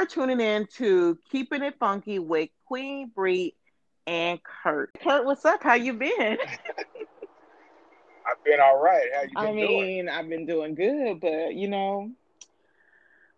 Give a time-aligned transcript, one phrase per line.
[0.00, 3.54] are tuning in to Keeping It Funky with Queen Bree
[4.06, 4.90] and Kurt.
[5.02, 5.62] Kurt, what's up?
[5.62, 6.10] How you been?
[8.26, 9.04] I've been all right.
[9.14, 9.66] How you been I mean,
[10.06, 10.08] doing?
[10.08, 12.12] I've been doing good, but you know,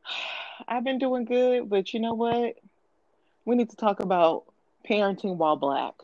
[0.69, 2.55] I've been doing good, but you know what?
[3.45, 4.45] We need to talk about
[4.89, 5.95] parenting while black.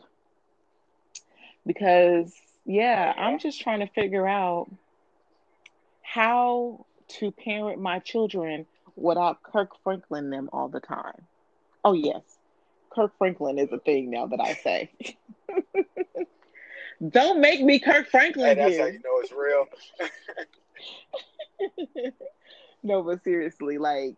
[1.65, 2.33] Because
[2.65, 4.69] yeah, I'm just trying to figure out
[6.01, 6.85] how
[7.19, 11.27] to parent my children without Kirk Franklin them all the time.
[11.83, 12.23] Oh yes.
[12.89, 14.91] Kirk Franklin is a thing now that I say.
[17.09, 18.07] Don't make me Kirk
[18.41, 18.87] Hey, Franklin how here.
[18.87, 19.67] you know it's real.
[22.83, 24.15] no, but seriously, like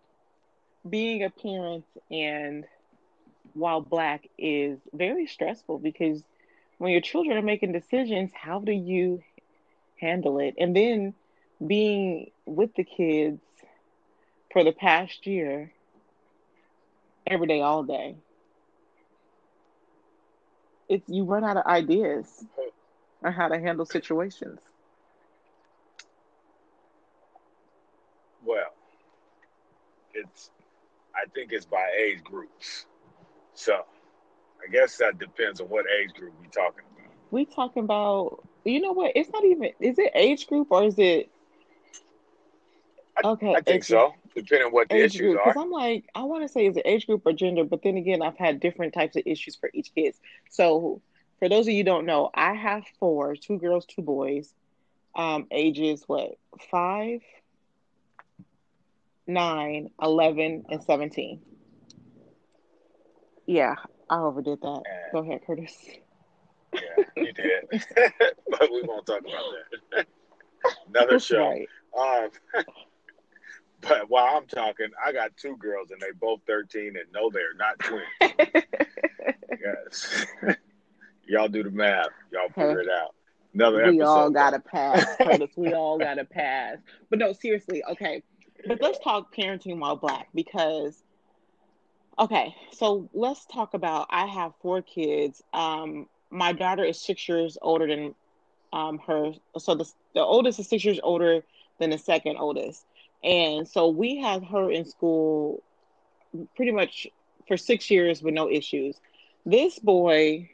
[0.88, 2.66] being a parent and
[3.54, 6.24] while black is very stressful because
[6.78, 9.22] when your children are making decisions, how do you
[10.00, 10.56] handle it?
[10.58, 11.14] And then
[11.66, 13.42] being with the kids
[14.52, 15.72] for the past year,
[17.28, 18.16] every day, all day,
[20.90, 22.46] it's you run out of ideas
[23.24, 24.60] on how to handle situations.
[28.44, 28.74] Well,
[30.14, 30.50] it's
[31.16, 32.86] I think it's by age groups.
[33.54, 37.14] So I guess that depends on what age group we're talking about.
[37.32, 39.14] We talking about, you know what?
[39.16, 39.72] It's not even.
[39.80, 41.30] Is it age group or is it
[43.24, 43.54] okay?
[43.54, 45.40] I think age, so, depending on what the age issues group.
[45.40, 45.54] are.
[45.54, 47.98] Because I'm like, I want to say is it age group or gender, but then
[47.98, 50.16] again, I've had different types of issues for each kid.
[50.50, 51.02] So
[51.40, 54.54] for those of you who don't know, I have four: two girls, two boys.
[55.16, 56.38] Um, ages what?
[56.70, 57.22] Five,
[59.28, 61.42] nine, eleven, and seventeen.
[63.46, 63.76] Yeah,
[64.10, 64.84] I overdid that.
[64.86, 65.76] And Go ahead, Curtis.
[66.74, 67.64] yeah, you did.
[68.50, 69.44] but we won't talk about
[69.92, 70.06] that.
[70.88, 71.40] Another That's show.
[71.40, 71.68] right.
[71.98, 72.30] Um,
[73.82, 77.54] but while I'm talking, I got two girls and they both 13 and no, they're
[77.56, 78.64] not twins.
[79.62, 80.26] Yes.
[81.28, 82.08] Y'all do the math.
[82.32, 83.16] Y'all figure it out.
[83.54, 85.52] Another we all got to pass, Curtis.
[85.56, 86.78] We all got to pass.
[87.10, 88.24] But no, seriously, okay.
[88.66, 91.04] But let's talk parenting while black because,
[92.18, 94.08] okay, so let's talk about.
[94.10, 95.44] I have four kids.
[95.54, 98.16] Um, my daughter is six years older than
[98.74, 99.34] um her.
[99.58, 101.44] So the the oldest is six years older
[101.80, 102.86] than the second oldest,
[103.24, 105.64] and so we had her in school
[106.56, 107.08] pretty much
[107.48, 109.00] for six years with no issues.
[109.46, 110.50] This boy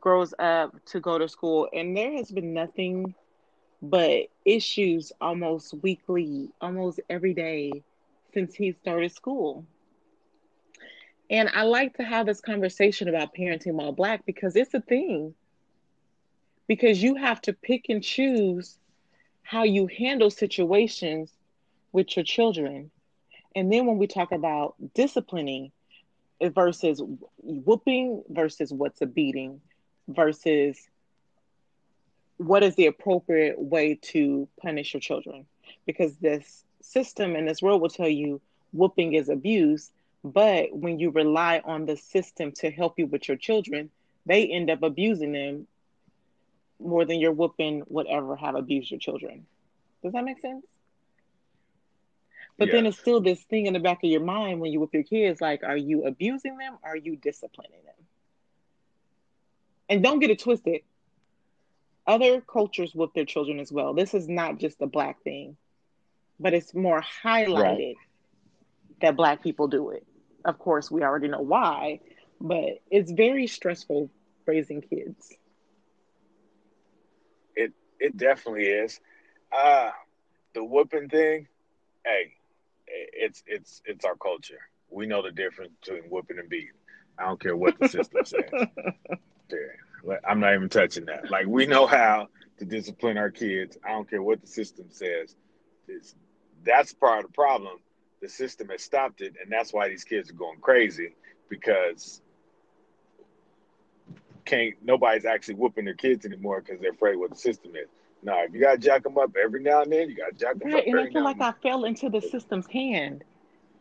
[0.00, 3.14] grows up to go to school, and there has been nothing
[3.82, 7.72] but issues almost weekly, almost every day
[8.32, 9.64] since he started school.
[11.30, 15.34] And I like to have this conversation about parenting while black because it's a thing.
[16.68, 18.78] Because you have to pick and choose
[19.42, 21.35] how you handle situations
[21.96, 22.90] with your children.
[23.56, 25.72] And then when we talk about disciplining
[26.42, 27.00] versus
[27.38, 29.62] whooping versus what's a beating
[30.06, 30.76] versus
[32.36, 35.46] what is the appropriate way to punish your children?
[35.86, 38.42] Because this system and this world will tell you
[38.74, 39.90] whooping is abuse
[40.22, 43.88] but when you rely on the system to help you with your children
[44.26, 45.66] they end up abusing them
[46.78, 49.46] more than your whooping would ever have abused your children.
[50.02, 50.66] Does that make sense
[52.58, 54.94] but then it's still this thing in the back of your mind when you whip
[54.94, 58.06] your kids like are you abusing them are you disciplining them
[59.88, 60.82] and don't get it twisted
[62.06, 63.94] other cultures whip their children as well.
[63.94, 65.56] This is not just a black thing,
[66.38, 67.96] but it's more highlighted
[69.00, 70.06] that black people do it.
[70.44, 72.00] Of course, we already know why,
[72.40, 74.10] but it's very stressful
[74.46, 75.36] raising kids.
[77.56, 79.00] It it definitely is.
[79.52, 79.90] Uh
[80.54, 81.48] the whooping thing,
[82.04, 82.35] hey,
[83.12, 84.60] it's it's it's our culture.
[84.90, 86.70] We know the difference between whooping and beating.
[87.18, 88.44] I don't care what the system says.
[90.04, 91.30] Like, I'm not even touching that.
[91.30, 93.76] Like we know how to discipline our kids.
[93.84, 95.34] I don't care what the system says.
[95.88, 96.14] It's,
[96.64, 97.78] that's part of the problem.
[98.22, 101.14] The system has stopped it, and that's why these kids are going crazy
[101.48, 102.22] because
[104.44, 107.88] can't nobody's actually whooping their kids anymore because they're afraid what the system is.
[108.22, 110.68] No, if you gotta jack them up every now and then, you gotta jack them
[110.68, 113.24] up Right, and I feel like I fell into the system's hand,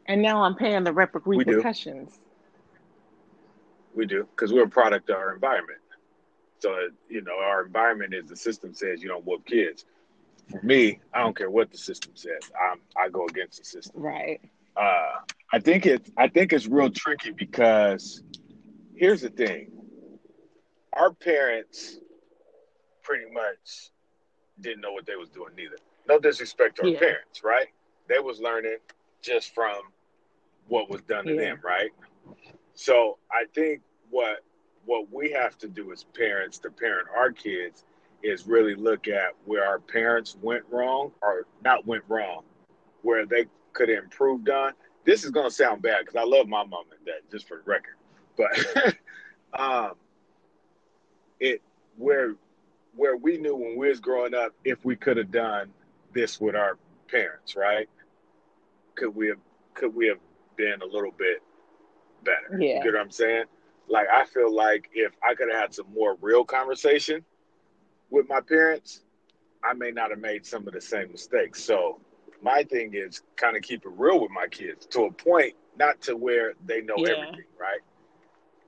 [0.06, 1.52] and now I'm paying the We do.
[1.52, 2.20] repercussions.
[3.96, 5.80] We do because we're a product of our environment.
[6.60, 6.76] So
[7.10, 9.86] you know, our environment is the system says you don't whoop kids.
[10.52, 12.52] For me, I don't care what the system says.
[12.72, 14.02] I'm, I go against the system.
[14.02, 14.42] Right.
[14.76, 15.20] Uh,
[15.52, 16.12] I think it.
[16.18, 18.22] I think it's real tricky because
[18.96, 19.72] here's the thing:
[20.94, 21.98] our parents
[23.04, 23.92] pretty much
[24.62, 25.78] didn't know what they was doing neither.
[26.08, 27.00] No disrespect to our Yeah.
[27.00, 27.68] parents, right?
[28.08, 28.78] They was learning
[29.22, 29.82] just from
[30.68, 31.42] what was done to yeah.
[31.42, 31.92] them, right?
[32.74, 34.44] So I think what
[34.86, 37.86] what we have to do as parents to parent our kids
[38.22, 42.44] is really look at where our parents went wrong or not went wrong,
[43.02, 44.74] where they could have improved on.
[45.04, 47.58] This is going to sound bad because I love my mom and dad, just for
[47.58, 47.96] the record.
[48.38, 48.96] But
[49.60, 49.94] um,
[51.40, 51.62] it
[51.98, 52.36] where
[52.96, 55.72] where we knew when we was growing up if we could have done
[56.14, 56.78] this with our
[57.10, 57.90] parents, right?
[58.96, 59.40] Could we have
[59.74, 60.20] could we have
[60.56, 61.44] been a little bit
[62.24, 62.58] better?
[62.60, 62.84] Yeah.
[62.84, 63.46] You know what I'm saying?
[63.88, 67.24] Like I feel like if I could have had some more real conversation
[68.10, 69.02] with my parents,
[69.64, 71.64] I may not have made some of the same mistakes.
[71.64, 72.00] So
[72.42, 76.02] my thing is kind of keep it real with my kids to a point, not
[76.02, 77.10] to where they know yeah.
[77.10, 77.82] everything, right?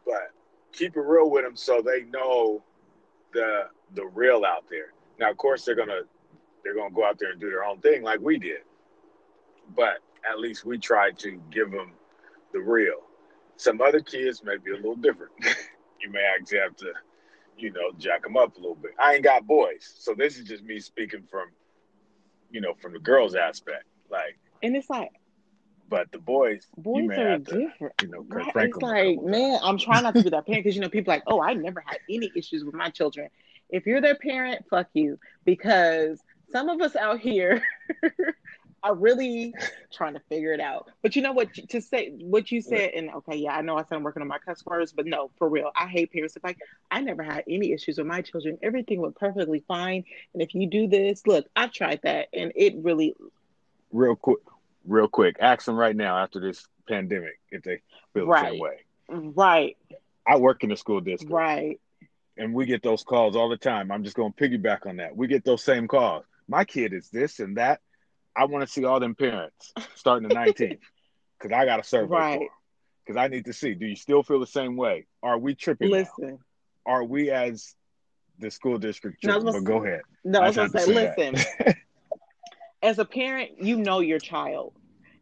[0.05, 0.31] But
[0.73, 2.63] keep it real with them so they know
[3.33, 4.93] the the real out there.
[5.19, 6.01] Now, of course, they're gonna
[6.63, 8.61] they're gonna go out there and do their own thing like we did,
[9.75, 9.99] but
[10.29, 11.91] at least we tried to give them
[12.53, 13.01] the real.
[13.55, 15.31] Some other kids may be a little different.
[16.01, 16.91] you may actually have to,
[17.57, 18.91] you know, jack them up a little bit.
[18.99, 21.49] I ain't got boys, so this is just me speaking from,
[22.51, 23.85] you know, from the girls aspect.
[24.09, 25.11] Like, and it's like,
[25.89, 27.93] but the boys, boys are different.
[28.01, 28.51] you know, right?
[28.55, 31.23] it's like, man, I'm trying not to be that parent because you know people like,
[31.27, 33.29] oh, I never had any issues with my children.
[33.69, 36.19] If you're their parent, fuck you, because
[36.51, 37.61] some of us out here
[38.83, 39.53] are really
[39.91, 40.89] trying to figure it out.
[41.01, 41.53] But you know what?
[41.53, 44.27] To say what you said, and okay, yeah, I know I said I'm working on
[44.27, 46.35] my cuss words, but no, for real, I hate parents.
[46.35, 46.57] If like
[46.89, 50.05] I never had any issues with my children, everything went perfectly fine.
[50.33, 53.15] And if you do this, look, I've tried that, and it really.
[53.91, 54.39] Real quick,
[54.85, 57.81] real quick, ask them right now after this pandemic if they
[58.13, 58.45] feel right.
[58.45, 58.77] the same way.
[59.09, 59.77] Right.
[60.25, 61.31] I work in the school district.
[61.31, 61.79] Right.
[62.37, 63.91] And we get those calls all the time.
[63.91, 65.15] I'm just going to piggyback on that.
[65.15, 66.23] We get those same calls.
[66.47, 67.81] My kid is this and that
[68.35, 70.79] I want to see all them parents starting the 19th
[71.39, 72.47] because I got a survey right.
[73.05, 75.07] Because I need to see, do you still feel the same way?
[75.23, 75.89] Are we tripping?
[75.89, 76.11] Listen.
[76.27, 76.37] Now?
[76.85, 77.73] Are we as
[78.37, 79.45] the school district tripping?
[79.45, 80.01] No, but go ahead.
[80.23, 81.75] No, I was going to say, listen.
[82.83, 84.73] as a parent, you know your child.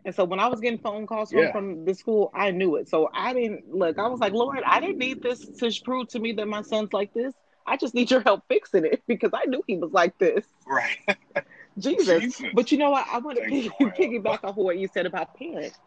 [0.06, 1.52] And so when I was getting phone calls from, yeah.
[1.52, 2.88] from the school, I knew it.
[2.88, 6.20] So I didn't look, I was like, Lord, I didn't need this to prove to
[6.20, 7.34] me that my son's like this.
[7.66, 10.46] I just need your help fixing it because I knew he was like this.
[10.68, 11.18] Right.
[11.80, 12.22] Jesus.
[12.22, 12.46] Jesus.
[12.54, 13.08] But you know what?
[13.12, 15.78] I want to piggy, piggyback off of what you said about parents.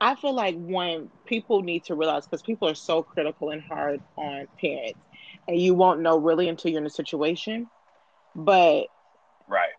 [0.00, 4.00] I feel like when people need to realize, because people are so critical and hard
[4.16, 5.00] on parents,
[5.48, 7.68] and you won't know really until you're in a situation.
[8.34, 8.86] But
[9.48, 9.70] right,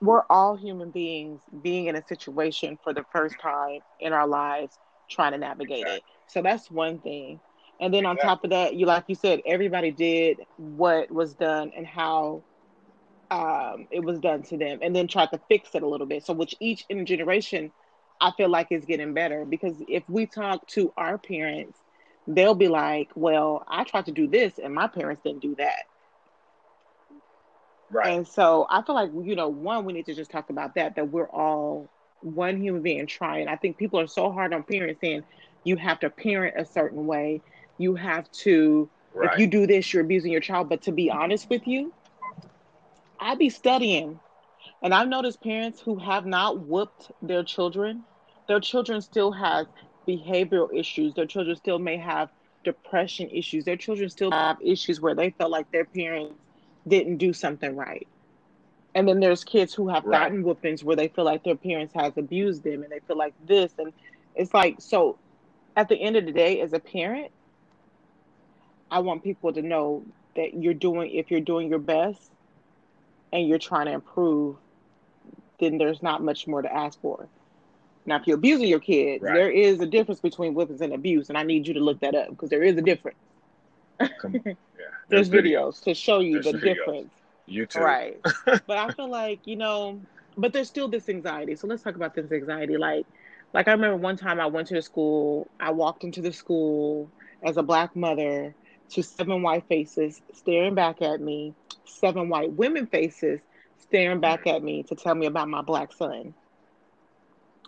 [0.00, 4.78] we're all human beings being in a situation for the first time in our lives,
[5.08, 5.96] trying to navigate exactly.
[5.96, 6.02] it.
[6.28, 7.40] So that's one thing.
[7.80, 11.72] And then on top of that, you like you said, everybody did what was done
[11.76, 12.42] and how
[13.30, 16.24] um, it was done to them, and then tried to fix it a little bit.
[16.24, 17.72] So, which each in generation,
[18.20, 21.78] I feel like is getting better because if we talk to our parents,
[22.26, 25.84] they'll be like, "Well, I tried to do this, and my parents didn't do that."
[27.90, 28.14] Right.
[28.14, 30.96] And so I feel like you know, one, we need to just talk about that.
[30.96, 31.88] That we're all
[32.20, 33.48] one human being trying.
[33.48, 35.22] I think people are so hard on parents saying
[35.64, 37.42] you have to parent a certain way.
[37.78, 38.88] You have to.
[39.14, 39.32] Right.
[39.32, 40.68] If you do this, you're abusing your child.
[40.68, 41.92] But to be honest with you,
[43.18, 44.20] I be studying,
[44.82, 48.02] and I've noticed parents who have not whooped their children,
[48.48, 49.66] their children still have
[50.06, 51.14] behavioral issues.
[51.14, 52.28] Their children still may have
[52.64, 53.64] depression issues.
[53.64, 56.34] Their children still have issues where they felt like their parents
[56.86, 58.06] didn't do something right.
[58.94, 60.20] And then there's kids who have right.
[60.20, 63.34] gotten whoopings where they feel like their parents has abused them and they feel like
[63.46, 63.92] this and
[64.34, 65.18] it's like so
[65.76, 67.30] at the end of the day as a parent
[68.90, 70.04] I want people to know
[70.36, 72.30] that you're doing if you're doing your best
[73.32, 74.56] and you're trying to improve,
[75.58, 77.26] then there's not much more to ask for.
[78.04, 79.34] Now, if you're abusing your kids, right.
[79.34, 82.14] there is a difference between whippings and abuse, and I need you to look that
[82.14, 83.18] up because there is a difference.
[85.08, 86.62] there's, there's videos, to show you the videos.
[86.62, 87.10] difference.
[87.48, 88.20] YouTube, right?
[88.44, 90.00] but I feel like you know,
[90.36, 91.54] but there's still this anxiety.
[91.56, 92.76] So let's talk about this anxiety.
[92.76, 93.06] Like,
[93.54, 95.48] like I remember one time I went to the school.
[95.60, 97.08] I walked into the school
[97.44, 98.54] as a black mother
[98.90, 101.54] to seven white faces staring back at me
[101.88, 103.40] seven white women faces
[103.78, 106.34] staring back at me to tell me about my black son.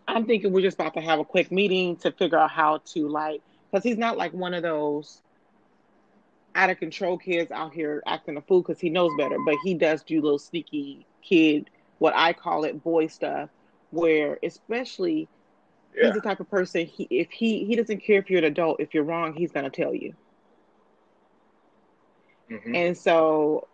[0.07, 3.09] I'm thinking we're just about to have a quick meeting to figure out how to
[3.09, 5.21] like, because he's not like one of those
[6.59, 9.75] out of control kids out here acting a fool because he knows better, but he
[9.75, 13.49] does do little sneaky kid, what I call it, boy stuff,
[13.91, 15.29] where especially
[15.97, 16.07] yeah.
[16.07, 18.81] he's the type of person he if he he doesn't care if you're an adult,
[18.81, 20.15] if you're wrong, he's gonna tell you.
[22.51, 22.75] Mm-hmm.
[22.75, 23.69] And so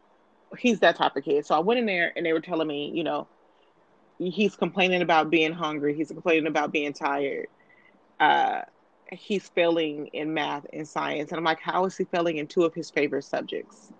[0.58, 1.46] he's that type of kid.
[1.46, 3.26] So I went in there and they were telling me, you know,
[4.18, 5.94] he's complaining about being hungry.
[5.94, 7.46] He's complaining about being tired.
[8.20, 8.62] uh,
[9.12, 11.30] he's failing in math and science.
[11.30, 13.92] And I'm like, how is he failing in two of his favorite subjects?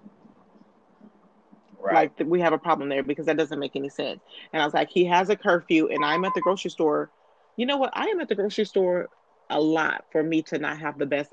[1.79, 2.11] Right.
[2.19, 4.21] Like we have a problem there because that doesn't make any sense.
[4.53, 7.11] And I was like, he has a curfew, and I'm at the grocery store.
[7.57, 7.91] You know what?
[7.93, 9.09] I am at the grocery store
[9.51, 11.31] a lot for me to not have the best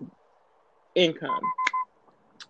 [0.93, 1.39] income.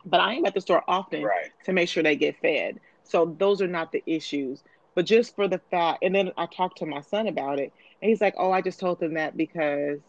[0.06, 1.52] But I am at the store often right.
[1.66, 2.80] to make sure they get fed.
[3.04, 4.64] So those are not the issues.
[4.96, 8.10] But just for the fact, and then I talked to my son about it, and
[8.10, 10.00] he's like, "Oh, I just told them that because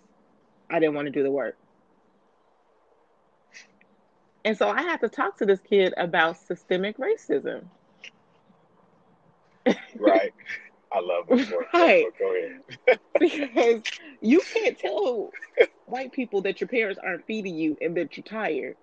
[0.72, 1.56] I didn't want to do the work."
[4.44, 7.64] And so I had to talk to this kid about systemic racism.
[9.96, 10.32] right.
[10.92, 11.52] I love it.
[11.72, 12.06] Right.
[12.18, 13.00] Go ahead.
[13.18, 13.82] because
[14.20, 15.30] you can't tell
[15.86, 18.76] white people that your parents aren't feeding you and that you're tired.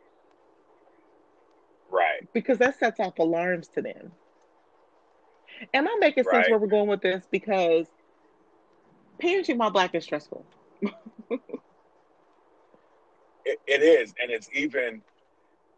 [1.91, 2.27] Right.
[2.33, 4.11] Because that sets off alarms to them.
[5.73, 6.49] Am I making sense right.
[6.49, 7.23] where we're going with this?
[7.29, 7.87] Because
[9.21, 10.45] parenting my black is stressful.
[13.49, 15.01] it, it is, and it's even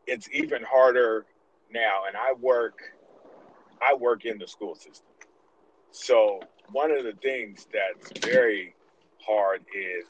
[0.06, 1.26] it's even harder
[1.72, 2.02] now.
[2.08, 2.80] And I work
[3.82, 5.08] I work in the school system.
[5.92, 8.76] So one of the things that's very
[9.26, 10.06] hard is,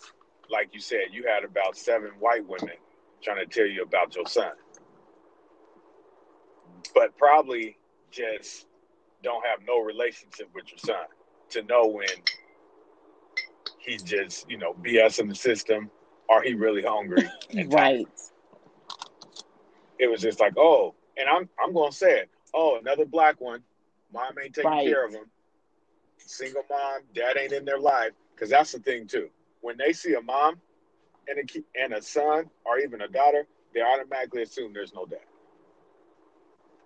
[0.50, 2.76] like you said, you had about seven white women
[3.24, 4.52] trying to tell you about your son,
[6.96, 7.78] but probably
[8.12, 8.66] just
[9.24, 11.06] don't have no relationship with your son
[11.50, 12.08] to know when
[13.80, 15.92] he's just, you know, BS in the system
[16.32, 17.30] or he really hungry.
[17.68, 18.08] right.
[20.00, 22.30] It was just like, oh, and I'm I'm gonna say it.
[22.54, 23.62] Oh, another black one.
[24.14, 24.88] Mom ain't taking right.
[24.88, 25.26] care of him.
[26.18, 28.12] Single mom, dad ain't in their life.
[28.34, 29.30] Because that's the thing too.
[29.60, 30.60] When they see a mom
[31.28, 35.20] and a and a son or even a daughter, they automatically assume there's no dad.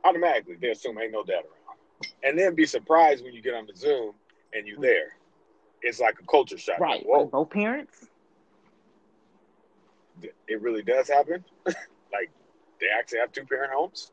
[0.04, 3.68] Automatically, they assume ain't no dad around, and then be surprised when you get on
[3.68, 4.14] the Zoom
[4.54, 4.84] and you're mm.
[4.84, 5.16] there.
[5.82, 6.80] It's like a culture shock.
[6.80, 7.00] Right.
[7.00, 7.26] Like, Whoa.
[7.26, 8.08] Both parents.
[10.48, 11.44] It really does happen.
[11.66, 12.32] like
[12.80, 14.12] they actually have two parent homes.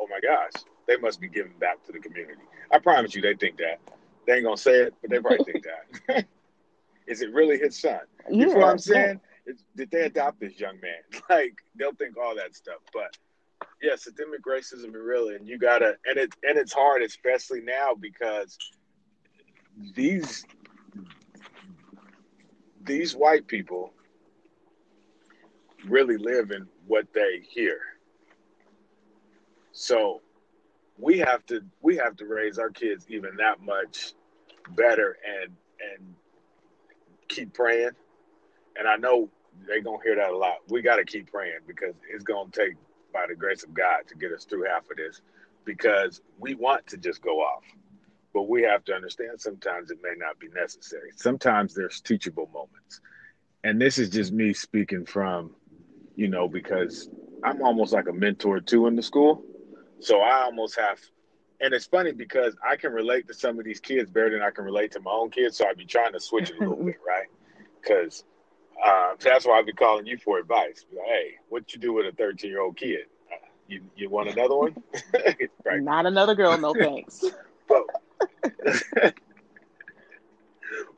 [0.00, 2.40] Oh my gosh they must be giving back to the community.
[2.72, 3.78] I promise you, they think that.
[4.26, 6.26] They ain't gonna say it, but they probably think that.
[7.06, 8.00] Is it really his son?
[8.30, 9.20] You know what I'm saying?
[9.46, 9.52] Yeah.
[9.76, 11.22] Did they adopt this young man?
[11.30, 13.16] Like they'll think all that stuff, but
[13.82, 17.94] yeah, systemic racism is real, and you gotta, and it and it's hard, especially now
[17.98, 18.56] because
[19.94, 20.44] these
[22.82, 23.92] these white people
[25.88, 27.78] really live in what they hear.
[29.72, 30.20] So
[30.98, 34.14] we have to we have to raise our kids even that much
[34.70, 35.54] better and
[35.94, 36.14] and
[37.28, 37.90] keep praying.
[38.76, 39.28] And I know
[39.66, 40.56] they're gonna hear that a lot.
[40.68, 42.74] We got to keep praying because it's gonna take,
[43.12, 45.20] by the grace of God, to get us through half of this.
[45.64, 47.64] Because we want to just go off,
[48.32, 51.10] but we have to understand sometimes it may not be necessary.
[51.16, 53.00] Sometimes there's teachable moments,
[53.64, 55.54] and this is just me speaking from,
[56.18, 57.08] you know, because
[57.44, 59.44] I'm almost like a mentor too in the school.
[60.00, 60.98] So I almost have,
[61.60, 64.50] and it's funny because I can relate to some of these kids better than I
[64.50, 65.56] can relate to my own kids.
[65.56, 67.28] So I'd be trying to switch it a little bit, right?
[67.80, 68.24] Because
[68.84, 70.86] uh, that's why I'd be calling you for advice.
[70.90, 73.06] Like, hey, what you do with a 13 year old kid?
[73.32, 73.36] Uh,
[73.68, 74.76] you you want another one?
[75.64, 75.80] right.
[75.80, 77.24] Not another girl, no thanks.
[77.68, 79.14] but,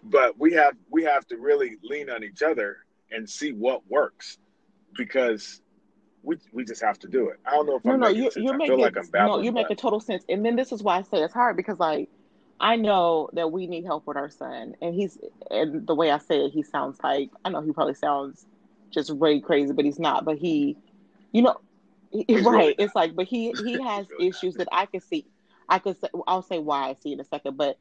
[0.02, 2.78] but we have we have to really lean on each other
[3.10, 4.38] and see what works
[4.96, 5.60] because
[6.22, 7.40] we we just have to do it.
[7.46, 8.30] I don't know if no, I'm no, making you.
[8.36, 9.38] You're making, like I'm babbling.
[9.38, 10.24] No, you're making total sense.
[10.28, 12.08] And then this is why I say it's hard because like
[12.60, 15.18] I know that we need help with our son, and he's
[15.50, 18.44] and the way I say it, he sounds like I know he probably sounds
[18.90, 20.24] just way crazy, but he's not.
[20.24, 20.76] But he,
[21.32, 21.56] you know,
[22.12, 22.26] right?
[22.28, 24.66] Really it's like, but he he has really issues not.
[24.66, 25.24] that I can see.
[25.68, 27.78] I could say, I'll say why I see in a second, but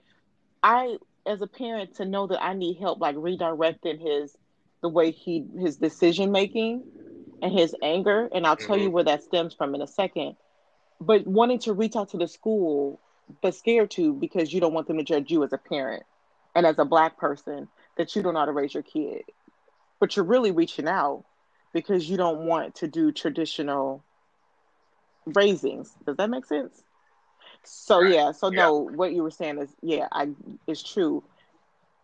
[0.62, 4.38] I, as a parent, to know that I need help, like redirecting his
[4.82, 6.84] the way he his decision making
[7.42, 8.86] and his anger, and I'll tell mm-hmm.
[8.86, 10.36] you where that stems from in a second.
[11.02, 13.00] But wanting to reach out to the school,
[13.42, 16.04] but scared to because you don't want them to judge you as a parent
[16.56, 19.24] and as a black person that you don't know how to raise your kid.
[20.00, 21.26] But you're really reaching out
[21.74, 24.04] because you don't want to do traditional
[25.26, 25.94] raisings.
[26.06, 26.84] Does that make sense?
[27.64, 28.14] So right.
[28.14, 28.64] yeah, so yeah.
[28.64, 30.30] no, what you were saying is yeah, I
[30.68, 31.24] is true.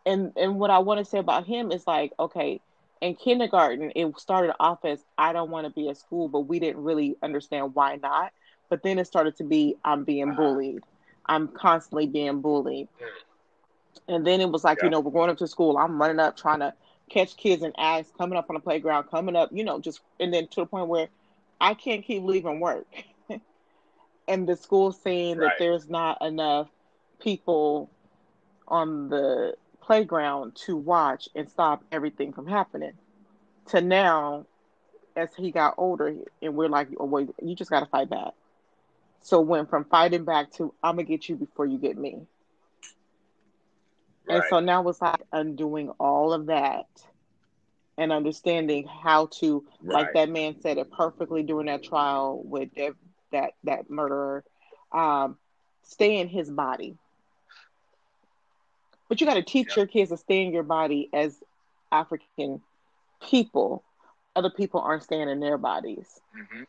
[0.06, 2.62] And and what I want to say about him is like, okay,
[3.02, 6.60] in kindergarten, it started off as I don't want to be at school, but we
[6.60, 8.32] didn't really understand why not.
[8.70, 10.42] But then it started to be I'm being uh-huh.
[10.42, 10.84] bullied.
[11.26, 12.88] I'm constantly being bullied.
[14.08, 14.86] And then it was like, yeah.
[14.86, 15.78] you know, we're going up to school.
[15.78, 16.74] I'm running up trying to
[17.10, 20.34] catch kids and acts, coming up on the playground, coming up, you know, just and
[20.34, 21.08] then to the point where
[21.60, 22.88] I can't keep leaving work.
[24.28, 25.48] and the school saying right.
[25.48, 26.68] that there's not enough
[27.20, 27.90] people
[28.68, 29.56] on the
[29.86, 32.94] playground to watch and stop everything from happening.
[33.68, 34.46] to now
[35.16, 38.34] as he got older and we're like oh wait you just got to fight back
[39.22, 42.20] so went from fighting back to i'm gonna get you before you get me
[44.28, 44.36] right.
[44.36, 46.86] and so now it's like undoing all of that
[47.98, 49.94] and understanding how to right.
[49.94, 52.94] like that man said it perfectly during that trial with that
[53.32, 54.44] that, that murderer
[54.92, 55.38] um,
[55.84, 56.98] stay in his body
[59.08, 59.78] but you got to teach yep.
[59.78, 61.36] your kids to stay in your body as
[61.92, 62.62] African
[63.22, 63.84] people.
[64.36, 66.20] Other people aren't staying in their bodies.
[66.38, 66.64] Mm-hmm.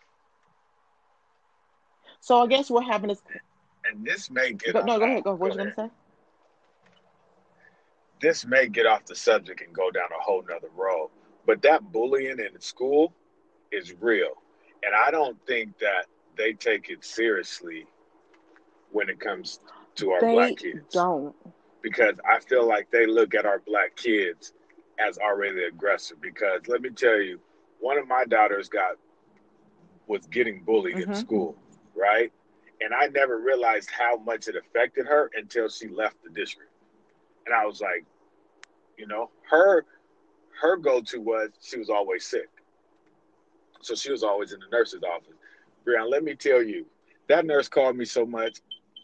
[2.20, 3.22] So I guess what happened is.
[3.88, 4.72] And this may get.
[4.72, 5.24] Go, no, go ahead.
[5.24, 5.34] Go.
[5.34, 5.90] What you gonna say?
[8.20, 11.10] This may get off the subject and go down a whole nother road,
[11.44, 13.12] but that bullying in school
[13.70, 14.32] is real,
[14.82, 17.86] and I don't think that they take it seriously
[18.90, 19.60] when it comes
[19.96, 20.92] to our they black kids.
[20.92, 21.34] Don't
[21.86, 24.54] because I feel like they look at our black kids
[24.98, 26.20] as already aggressive.
[26.20, 27.38] Because let me tell you,
[27.78, 28.96] one of my daughters got
[30.08, 31.12] was getting bullied mm-hmm.
[31.12, 31.56] in school,
[31.94, 32.32] right?
[32.80, 36.72] And I never realized how much it affected her until she left the district.
[37.46, 38.04] And I was like,
[38.98, 39.84] you know, her
[40.60, 42.48] her go-to was she was always sick.
[43.80, 45.34] So she was always in the nurse's office.
[45.84, 46.84] Brian, let me tell you,
[47.28, 48.58] that nurse called me so much.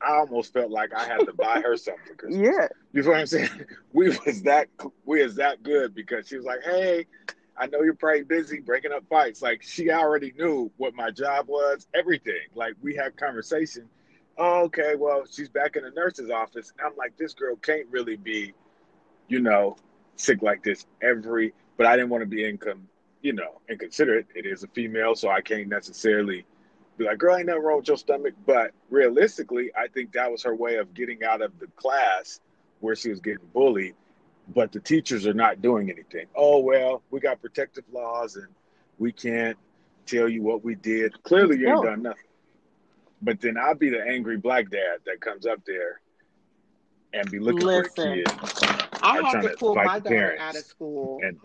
[0.04, 2.16] I almost felt like I had to buy her something.
[2.16, 3.48] Cause, yeah, you know what I'm saying?
[3.92, 4.68] We was that
[5.04, 7.06] we was that good because she was like, "Hey,
[7.56, 11.46] I know you're probably busy breaking up fights." Like she already knew what my job
[11.48, 12.46] was, everything.
[12.54, 13.88] Like we had conversation.
[14.38, 16.72] Oh, okay, well, she's back in the nurse's office.
[16.78, 18.54] And I'm like, this girl can't really be,
[19.28, 19.76] you know,
[20.16, 21.52] sick like this every.
[21.76, 22.88] But I didn't want to be income,
[23.20, 24.26] you know, inconsiderate.
[24.34, 26.46] It is a female, so I can't necessarily
[27.02, 28.34] be like, girl, ain't nothing wrong with your stomach.
[28.46, 32.40] But realistically, I think that was her way of getting out of the class
[32.80, 33.94] where she was getting bullied.
[34.54, 36.26] But the teachers are not doing anything.
[36.34, 38.48] Oh, well, we got protective laws and
[38.98, 39.56] we can't
[40.06, 41.22] tell you what we did.
[41.22, 41.90] Clearly, you ain't no.
[41.90, 42.22] done nothing.
[43.20, 46.00] But then I'll be the angry black dad that comes up there
[47.12, 48.32] and be looking Listen, for a kid.
[49.00, 51.38] I had to pull my daughter out of school and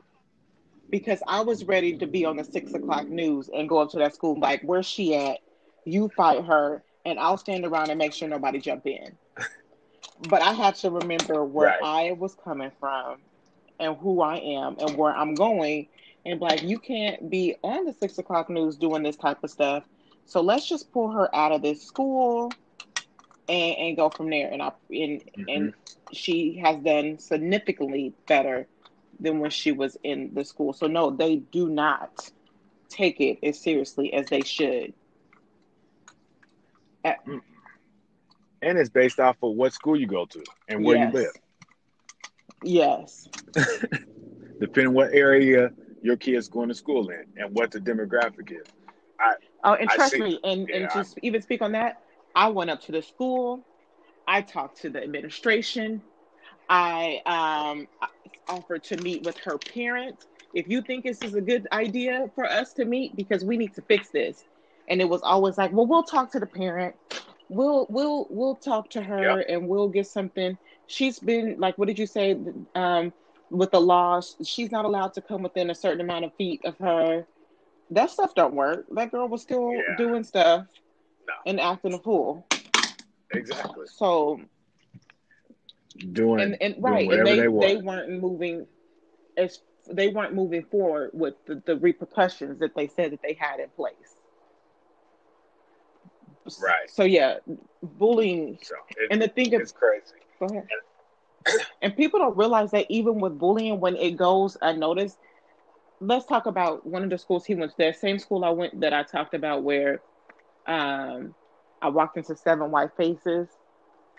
[0.89, 3.97] because I was ready to be on the six o'clock news and go up to
[3.97, 5.39] that school like, where's she at?
[5.87, 9.15] You fight her, and I'll stand around and make sure nobody jump in.
[10.29, 12.09] but I had to remember where right.
[12.09, 13.17] I was coming from,
[13.79, 15.87] and who I am, and where I'm going,
[16.25, 19.85] and like, you can't be on the six o'clock news doing this type of stuff.
[20.25, 22.51] So let's just pull her out of this school
[23.47, 24.51] and, and go from there.
[24.51, 25.43] And I and mm-hmm.
[25.47, 25.73] and
[26.11, 28.67] she has done significantly better
[29.21, 30.73] than when she was in the school.
[30.73, 32.29] So no, they do not
[32.89, 34.93] take it as seriously as they should.
[37.07, 37.19] At,
[38.61, 41.13] and it's based off of what school you go to and where yes.
[41.13, 41.31] you live.
[42.63, 43.29] Yes.
[44.59, 48.67] Depending what area your kid's going to school in and what the demographic is.
[49.19, 52.01] I, oh, and trust me, and, yeah, and to even speak on that,
[52.35, 53.63] I went up to the school.
[54.27, 56.01] I talked to the administration.
[56.69, 57.87] I um,
[58.47, 60.27] offered to meet with her parents.
[60.53, 63.73] If you think this is a good idea for us to meet, because we need
[63.75, 64.43] to fix this.
[64.87, 66.95] And it was always like, well, we'll talk to the parent.
[67.49, 69.45] We'll we'll we'll talk to her yep.
[69.49, 70.57] and we'll get something.
[70.87, 72.37] She's been like, what did you say?
[72.75, 73.13] Um,
[73.49, 76.77] with the law, she's not allowed to come within a certain amount of feet of
[76.79, 77.25] her.
[77.91, 78.85] That stuff don't work.
[78.91, 79.95] That girl was still yeah.
[79.97, 80.65] doing stuff
[81.27, 81.33] no.
[81.45, 82.45] and acting a fool.
[83.31, 83.85] Exactly.
[83.87, 84.41] So
[86.11, 88.67] doing and, and right, doing and they, they, they weren't moving
[89.37, 93.59] as they weren't moving forward with the, the repercussions that they said that they had
[93.59, 94.16] in place.
[96.61, 96.89] Right.
[96.89, 97.37] So yeah,
[97.81, 98.59] bullying.
[98.61, 100.15] So it, and the thing is crazy.
[100.39, 100.67] Go ahead.
[101.81, 105.17] and people don't realize that even with bullying, when it goes unnoticed,
[105.99, 107.77] let's talk about one of the schools he went to.
[107.77, 110.01] That same school I went that I talked about, where
[110.67, 111.33] um,
[111.81, 113.47] I walked into seven white faces.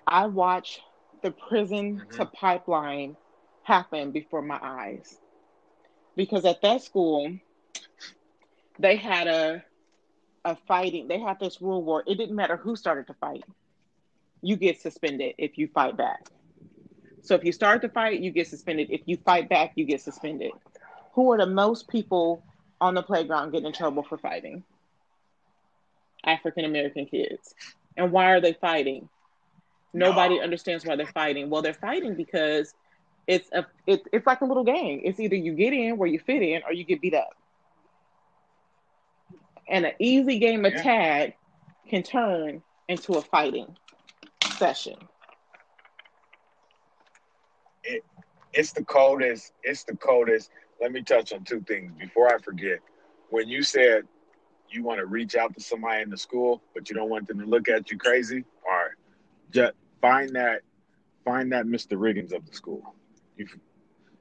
[0.07, 0.81] I watched
[1.23, 2.17] the prison mm-hmm.
[2.17, 3.17] to pipeline
[3.63, 5.19] happen before my eyes.
[6.17, 7.33] Because at that school,
[8.79, 9.65] they had a
[10.45, 13.45] a fighting, they had this rule where it didn't matter who started to fight.
[14.43, 16.29] You get suspended if you fight back.
[17.23, 18.91] So if you start to fight, you get suspended.
[18.91, 20.53] If you fight back, you get suspended.
[21.15, 22.43] Who are the most people
[22.81, 24.63] on the playground getting in trouble for fighting?
[26.25, 27.55] African American kids.
[27.97, 29.09] And why are they fighting?
[29.93, 30.43] Nobody no.
[30.43, 31.51] understands why they're fighting.
[31.51, 32.75] Well, they're fighting because
[33.27, 35.01] it's a it, it's like a little game.
[35.03, 37.38] It's either you get in where you fit in or you get beat up.
[39.69, 40.83] And an easy game of yeah.
[40.83, 41.35] tag
[41.89, 43.77] can turn into a fighting
[44.57, 44.97] session.
[47.85, 48.05] It,
[48.53, 49.53] it's the coldest.
[49.63, 50.51] It's the coldest.
[50.81, 52.79] let me touch on two things before I forget.
[53.31, 54.05] When you said
[54.71, 57.41] you want to reach out to somebody in the school, but you don't want them
[57.41, 58.97] to look at you crazy, or
[59.51, 60.63] just find that
[61.25, 61.99] find that Mr.
[61.99, 62.95] Riggins of the school.
[63.37, 63.47] You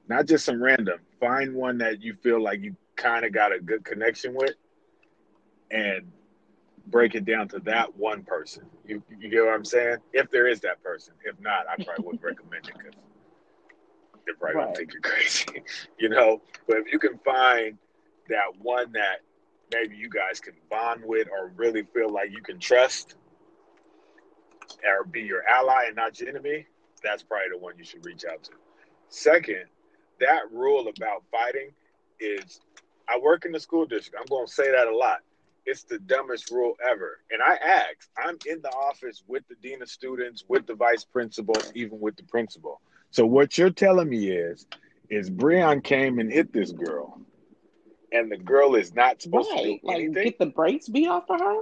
[0.08, 1.00] not just some random.
[1.20, 4.56] Find one that you feel like you kind of got a good connection with,
[5.72, 6.12] and
[6.88, 8.66] break it down to that one person.
[8.86, 9.98] You you get what I'm saying?
[10.14, 11.14] If there is that person.
[11.24, 12.94] If not, I probably wouldn't recommend it because
[14.26, 14.66] they probably right.
[14.66, 15.64] don't think you're crazy,
[16.00, 16.42] you know.
[16.68, 17.78] But if you can find
[18.30, 19.22] that one that
[19.74, 23.16] maybe you guys can bond with or really feel like you can trust
[24.86, 26.66] or be your ally and not your enemy,
[27.04, 28.52] that's probably the one you should reach out to.
[29.10, 29.66] Second,
[30.20, 31.70] that rule about fighting
[32.20, 32.60] is
[33.08, 34.18] I work in the school district.
[34.20, 35.20] I'm going to say that a lot.
[35.70, 37.20] It's the dumbest rule ever.
[37.30, 41.04] And I asked, I'm in the office with the dean of students, with the vice
[41.04, 42.80] principal, even with the principal.
[43.12, 44.66] So what you're telling me is,
[45.10, 47.20] is Breon came and hit this girl,
[48.14, 49.64] and the girl is not supposed right.
[49.64, 50.14] to do anything.
[50.16, 51.62] Like get the brakes be off of her.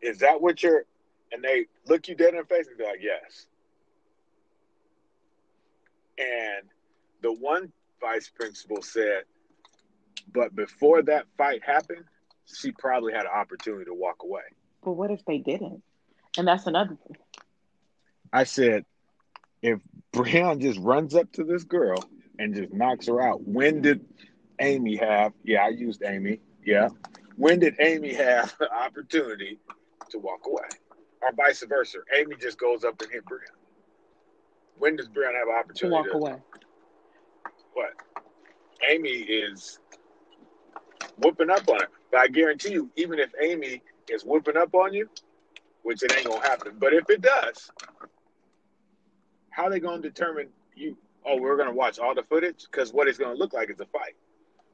[0.00, 0.84] Is that what you're?
[1.32, 3.46] And they look you dead in the face and be like, "Yes."
[6.18, 6.68] And
[7.20, 9.24] the one vice principal said,
[10.32, 12.04] but before that fight happened,
[12.46, 14.42] she probably had an opportunity to walk away.
[14.82, 15.82] But what if they didn't?
[16.38, 17.16] And that's another thing.
[18.32, 18.84] I said,
[19.62, 19.80] if
[20.12, 22.04] Breon just runs up to this girl
[22.38, 24.04] and just knocks her out, when did
[24.60, 25.32] Amy have?
[25.42, 26.40] Yeah, I used Amy.
[26.64, 26.88] Yeah.
[27.36, 29.58] When did Amy have the opportunity
[30.10, 30.68] to walk away?
[31.22, 31.98] Or vice versa.
[32.14, 33.40] Amy just goes up and hit Breon.
[34.78, 36.42] When does Breon have an opportunity to walk to, away?
[37.72, 37.92] What?
[38.88, 39.78] Amy is
[41.18, 41.88] whooping up on her.
[42.10, 45.08] But I guarantee you, even if Amy is whooping up on you,
[45.82, 47.70] which it ain't gonna happen, but if it does,
[49.50, 50.96] how are they gonna determine you?
[51.24, 53.86] Oh, we're gonna watch all the footage because what it's gonna look like is a
[53.86, 54.14] fight.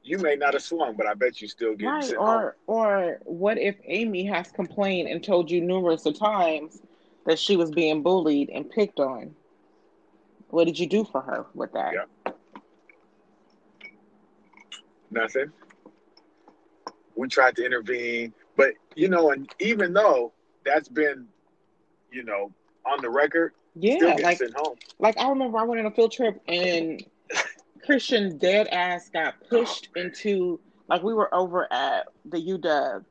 [0.04, 2.16] You may not have swung, but I bet you still get right.
[2.16, 2.50] Or, home.
[2.66, 6.82] or what if Amy has complained and told you numerous of times
[7.24, 9.34] that she was being bullied and picked on?
[10.48, 11.94] What did you do for her with that?
[11.94, 12.32] Yeah.
[15.10, 15.52] Nothing.
[17.16, 20.32] We tried to intervene, but you know, and even though
[20.64, 21.26] that's been,
[22.10, 22.52] you know,
[22.86, 24.40] on the record, yeah, like
[24.98, 27.04] like I remember I went on a field trip and
[27.84, 33.04] Christian dead ass got pushed into like we were over at the UW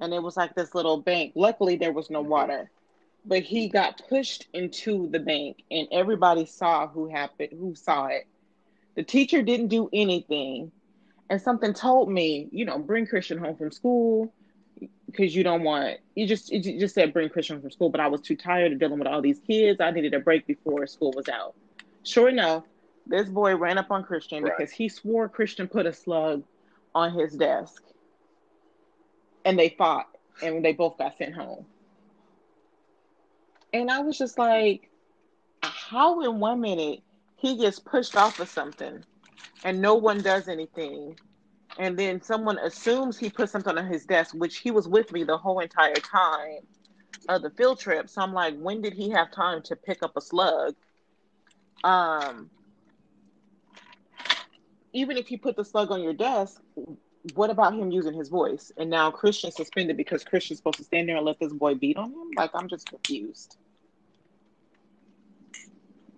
[0.00, 1.32] and it was like this little bank.
[1.34, 2.30] Luckily there was no mm-hmm.
[2.30, 2.70] water.
[3.28, 8.26] But he got pushed into the bank and everybody saw who happened who saw it.
[8.94, 10.70] The teacher didn't do anything
[11.30, 14.32] and something told me you know bring christian home from school
[15.06, 18.06] because you don't want you just you just said bring christian from school but i
[18.06, 19.80] was too tired of dealing with all these kids.
[19.80, 21.54] I needed a break before school was out.
[22.02, 22.64] Sure enough
[23.06, 24.52] this boy ran up on christian right.
[24.56, 26.42] because he swore christian put a slug
[26.96, 27.82] on his desk.
[29.44, 30.08] And they fought
[30.42, 31.66] and they both got sent home.
[33.72, 34.90] And I was just like,
[35.62, 37.02] how in one minute
[37.36, 39.04] he gets pushed off of something
[39.64, 41.18] and no one does anything.
[41.78, 45.24] And then someone assumes he put something on his desk, which he was with me
[45.24, 46.60] the whole entire time
[47.28, 48.08] of the field trip.
[48.08, 50.74] So I'm like, when did he have time to pick up a slug?
[51.84, 52.50] Um,
[54.92, 56.60] even if he put the slug on your desk,
[57.34, 58.72] what about him using his voice?
[58.76, 61.96] And now Christian suspended because Christian's supposed to stand there and let this boy beat
[61.96, 62.30] on him?
[62.36, 63.56] Like, I'm just confused.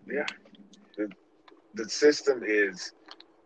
[0.07, 0.27] Yeah.
[0.97, 1.11] The,
[1.75, 2.93] the system is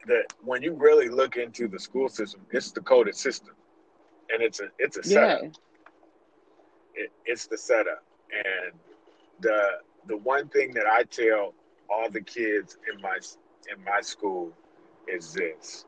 [0.07, 3.55] that when you really look into the school system, it's the coded system.
[4.31, 5.43] And it's a it's a setup.
[6.95, 8.05] It, it's the setup.
[8.33, 8.73] And
[9.41, 11.55] the the one thing that I tell
[11.91, 13.19] all the kids in my
[13.75, 14.53] in my school
[15.07, 15.85] is this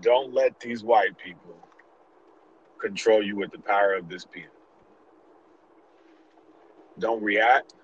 [0.00, 1.56] don't let these white people
[2.80, 4.44] control you with the power of this pen.
[6.98, 7.74] Don't react.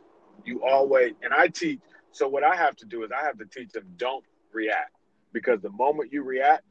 [0.44, 1.80] You always, and I teach,
[2.12, 4.92] so what I have to do is I have to teach them don't react
[5.32, 6.64] because the moment you react,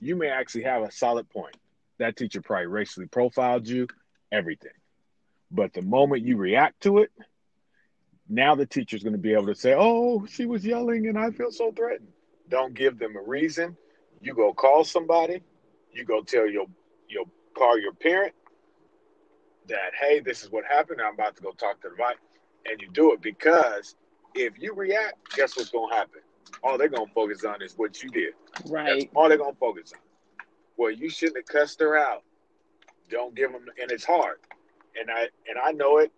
[0.00, 1.56] you may actually have a solid point.
[1.98, 3.86] That teacher probably racially profiled you,
[4.32, 4.72] everything.
[5.50, 7.10] But the moment you react to it,
[8.28, 11.30] now the teacher's going to be able to say, oh, she was yelling and I
[11.30, 12.12] feel so threatened.
[12.48, 13.76] Don't give them a reason
[14.20, 15.42] you go call somebody,
[15.92, 16.66] you go tell your
[17.08, 17.24] your
[17.56, 18.34] call your parent
[19.68, 21.00] that hey, this is what happened.
[21.00, 22.16] I'm about to go talk to the wife,
[22.66, 23.96] and you do it because
[24.34, 26.20] if you react, guess what's gonna happen?
[26.62, 28.34] All they're gonna focus on is what you did.
[28.66, 29.00] Right.
[29.00, 30.00] That's all they're gonna focus on.
[30.76, 32.22] Well, you shouldn't have cussed her out.
[33.10, 34.38] Don't give them, and it's hard.
[34.98, 36.12] And I and I know it,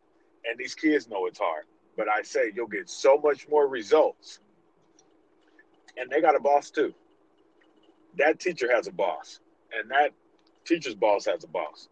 [0.48, 1.64] and these kids know it's hard.
[1.96, 4.40] But I say you'll get so much more results
[5.96, 6.94] and they got a boss too.
[8.18, 9.40] That teacher has a boss,
[9.72, 10.10] and that
[10.64, 11.88] teacher's boss has a boss.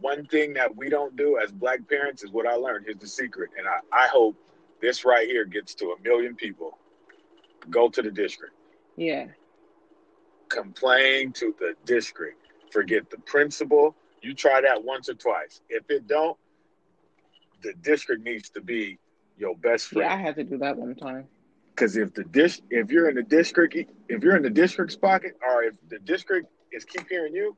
[0.00, 2.86] One thing that we don't do as black parents is what I learned.
[2.86, 4.36] Here's the secret, and I, I hope
[4.80, 6.78] this right here gets to a million people.
[7.70, 8.54] Go to the district.
[8.96, 9.26] Yeah.
[10.48, 12.38] Complain to the district.
[12.70, 13.94] Forget the principal.
[14.22, 15.60] You try that once or twice.
[15.68, 16.36] If it don't,
[17.62, 18.98] the district needs to be
[19.36, 20.08] your best friend.
[20.08, 21.26] Yeah, I had to do that one time.
[21.74, 23.74] Because if the dish, if you're in the district,
[24.08, 27.56] if you're in the district's pocket, or if the district is keep hearing you,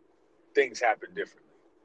[0.54, 1.42] things happen differently.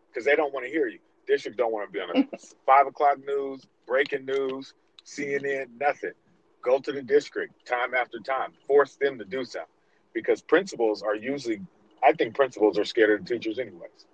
[0.10, 1.00] Because they don't want to hear you.
[1.28, 4.74] District don't want to be on the five o'clock news, breaking news,
[5.06, 6.14] CNN, nothing.
[6.62, 8.54] Go to the district time after time.
[8.68, 9.68] Force them to do something.
[10.14, 11.62] Because principals are usually,
[12.04, 14.06] I think principals are scared of the teachers anyways.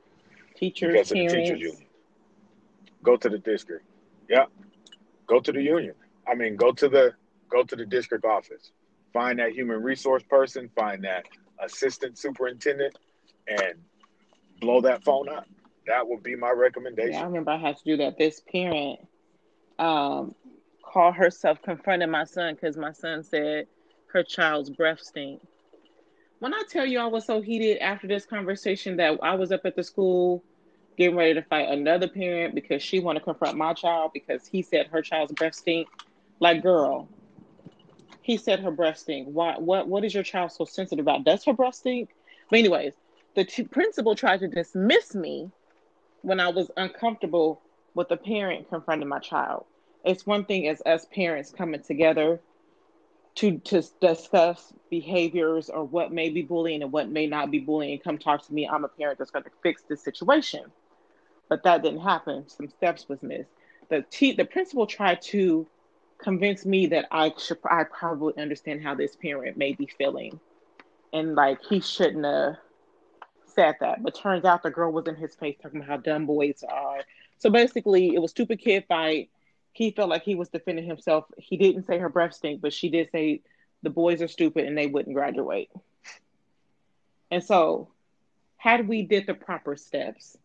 [0.55, 1.33] Teachers, because parents.
[1.33, 1.87] of the teachers union.
[3.03, 3.85] Go to the district.
[4.29, 4.45] Yeah.
[5.27, 5.95] Go to the union.
[6.27, 7.13] I mean, go to the
[7.49, 8.71] go to the district office.
[9.13, 11.25] Find that human resource person, find that
[11.63, 12.97] assistant superintendent,
[13.47, 13.75] and
[14.59, 15.47] blow that phone up.
[15.87, 17.13] That would be my recommendation.
[17.13, 18.17] Yeah, I remember I had to do that.
[18.17, 18.99] This parent
[19.79, 20.35] um,
[20.87, 23.67] called herself confronting my son because my son said
[24.13, 25.41] her child's breath stink.
[26.39, 29.61] When I tell you I was so heated after this conversation that I was up
[29.65, 30.43] at the school
[30.97, 34.61] getting ready to fight another parent because she want to confront my child because he
[34.61, 35.87] said her child's breath stink.
[36.39, 37.09] Like, girl,
[38.21, 39.27] he said her breath stink.
[39.27, 39.55] Why?
[39.57, 39.87] What?
[39.87, 41.23] What is your child so sensitive about?
[41.23, 42.09] Does her breath stink?
[42.49, 42.93] But anyways,
[43.35, 45.51] the t- principal tried to dismiss me
[46.21, 47.61] when I was uncomfortable
[47.95, 49.65] with a parent confronting my child.
[50.07, 52.39] It's one thing as us parents coming together
[53.35, 57.99] to to discuss behaviors or what may be bullying and what may not be bullying.
[57.99, 58.67] Come talk to me.
[58.67, 60.63] I'm a parent that's going to fix this situation.
[61.49, 62.49] But that didn't happen.
[62.49, 63.49] Some steps was missed.
[63.89, 65.67] The t- the principal tried to
[66.17, 70.39] convince me that I should I probably understand how this parent may be feeling,
[71.13, 72.57] and like he shouldn't have
[73.45, 74.03] said that.
[74.03, 77.01] But turns out the girl was in his face talking about how dumb boys are.
[77.37, 79.29] So basically, it was stupid kid fight.
[79.77, 81.25] He felt like he was defending himself.
[81.37, 83.41] He didn't say her breath stink, but she did say
[83.83, 85.69] the boys are stupid and they wouldn't graduate.
[87.29, 87.89] And so,
[88.55, 90.35] had we did the proper steps,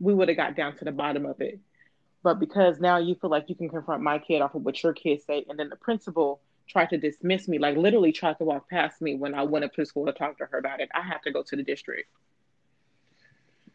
[0.00, 1.60] we would have got down to the bottom of it.
[2.24, 4.94] But because now you feel like you can confront my kid off of what your
[4.94, 8.68] kids say, and then the principal tried to dismiss me, like literally tried to walk
[8.68, 11.02] past me when I went up to school to talk to her about it, I
[11.02, 12.08] have to go to the district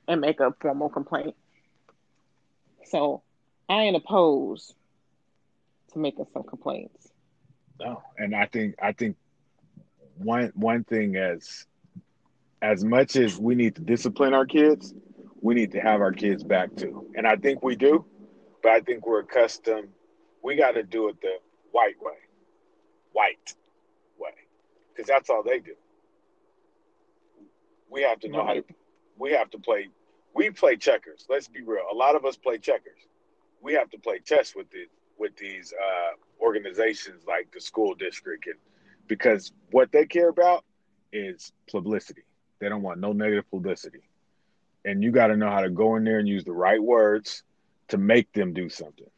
[0.09, 1.35] and make a formal complaint.
[2.83, 3.23] So
[3.69, 4.75] I ain't opposed
[5.91, 7.11] to making some complaints.
[7.79, 9.17] No, and I think I think
[10.17, 11.65] one one thing as
[12.61, 14.93] as much as we need to discipline our kids,
[15.41, 17.11] we need to have our kids back too.
[17.15, 18.05] And I think we do,
[18.61, 19.89] but I think we're accustomed.
[20.43, 21.33] We got to do it the
[21.71, 22.13] white way,
[23.13, 23.55] white
[24.19, 24.31] way,
[24.93, 25.73] because that's all they do.
[27.89, 28.63] We have to know how to.
[29.17, 29.89] We have to play.
[30.33, 31.25] We play checkers.
[31.29, 31.83] Let's be real.
[31.91, 32.99] A lot of us play checkers.
[33.61, 34.89] We have to play chess with it
[35.21, 38.55] with these uh, organizations like the school district, and
[39.07, 40.65] because what they care about
[41.13, 42.23] is publicity.
[42.59, 44.01] They don't want no negative publicity,
[44.83, 47.43] and you got to know how to go in there and use the right words
[47.89, 49.09] to make them do something.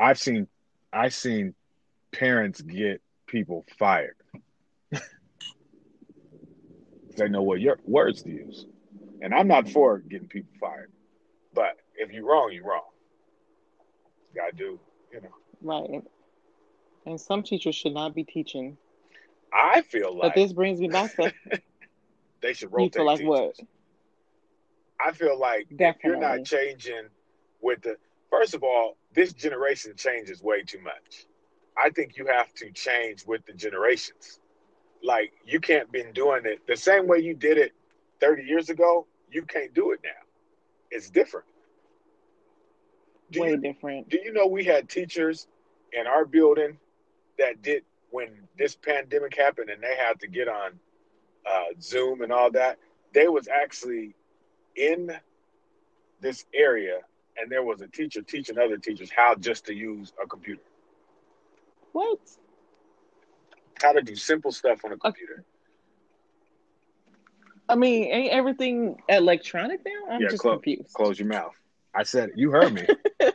[0.00, 0.48] I've seen,
[0.92, 1.54] I've seen
[2.12, 4.16] parents get people fired.
[7.16, 8.66] they know what your words to use.
[9.20, 10.90] And I'm not for getting people fired.
[11.52, 12.82] But if you're wrong, you're wrong.
[14.34, 14.80] You gotta do,
[15.14, 15.34] you know.
[15.62, 16.02] Right.
[17.06, 18.76] And some teachers should not be teaching.
[19.52, 21.32] I feel like But this brings me back to
[22.42, 22.94] they should rotate.
[22.94, 23.28] You feel like teachers.
[23.28, 23.60] what?
[25.04, 25.92] I feel like Definitely.
[25.94, 27.08] if you're not changing
[27.60, 27.96] with the
[28.30, 31.26] first of all, this generation changes way too much.
[31.76, 34.40] I think you have to change with the generations.
[35.02, 37.72] Like you can't been doing it the same way you did it
[38.20, 39.06] 30 years ago.
[39.30, 40.10] You can't do it now.
[40.90, 41.46] It's different.
[43.30, 44.08] Do Way you, different.
[44.08, 45.46] do you know we had teachers
[45.92, 46.78] in our building
[47.38, 50.72] that did when this pandemic happened and they had to get on
[51.48, 52.78] uh, Zoom and all that?
[53.12, 54.14] They was actually
[54.76, 55.10] in
[56.20, 57.00] this area
[57.36, 60.62] and there was a teacher teaching other teachers how just to use a computer,
[61.92, 62.18] What?
[63.82, 65.44] how to do simple stuff on a computer.
[67.68, 70.12] I mean, ain't everything electronic now?
[70.14, 70.92] I'm Yeah, just clo- confused.
[70.94, 71.54] Close your mouth.
[71.94, 72.38] I said it.
[72.38, 72.86] You heard me.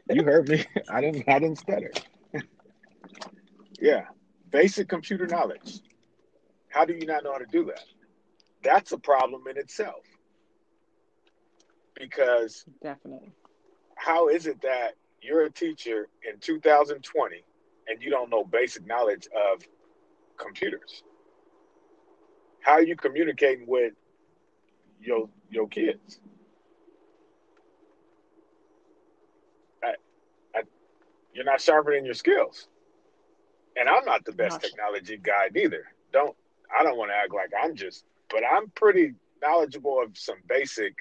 [0.10, 0.66] you heard me.
[0.90, 1.28] I didn't.
[1.28, 1.92] I didn't stutter.
[3.82, 4.06] yeah,
[4.52, 5.80] basic computer knowledge.
[6.70, 7.84] How do you not know how to do that?
[8.64, 10.04] That's a problem in itself.
[12.00, 13.32] Because Definitely.
[13.96, 17.44] how is it that you're a teacher in 2020
[17.88, 19.64] and you don't know basic knowledge of
[20.38, 21.04] computers.
[22.62, 23.94] How are you communicating with
[25.02, 26.20] your your kids?
[29.84, 29.94] I,
[30.56, 30.62] I,
[31.40, 32.68] you're not sharpening your skills.
[33.78, 35.86] And I'm not the best technology guy either.
[36.12, 36.36] Don't
[36.78, 40.96] I don't want to act like I'm just, but I'm pretty knowledgeable of some basic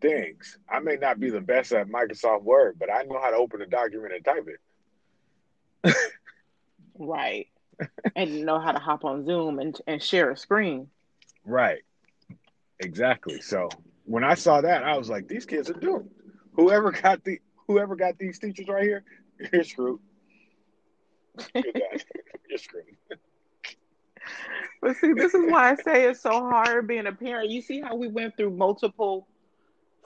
[0.00, 0.58] things.
[0.68, 3.60] I may not be the best at Microsoft Word, but I know how to open
[3.62, 4.46] a document and type
[5.84, 5.96] it.
[6.98, 7.48] right.
[8.14, 10.86] and know how to hop on Zoom and, and share a screen.
[11.44, 11.82] Right.
[12.78, 13.40] Exactly.
[13.40, 13.70] So
[14.04, 16.10] when I saw that, I was like, these kids are doomed.
[16.52, 19.04] Whoever got the whoever got these teachers right here,
[19.52, 20.00] you're screwed.
[21.54, 22.96] you're screwed.
[24.82, 27.50] But see, this is why I say it's so hard being a parent.
[27.50, 29.28] You see how we went through multiple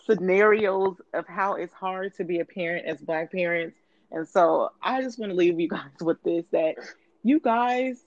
[0.04, 3.76] scenarios of how it's hard to be a parent as black parents.
[4.10, 6.74] And so I just want to leave you guys with this that
[7.22, 8.04] you guys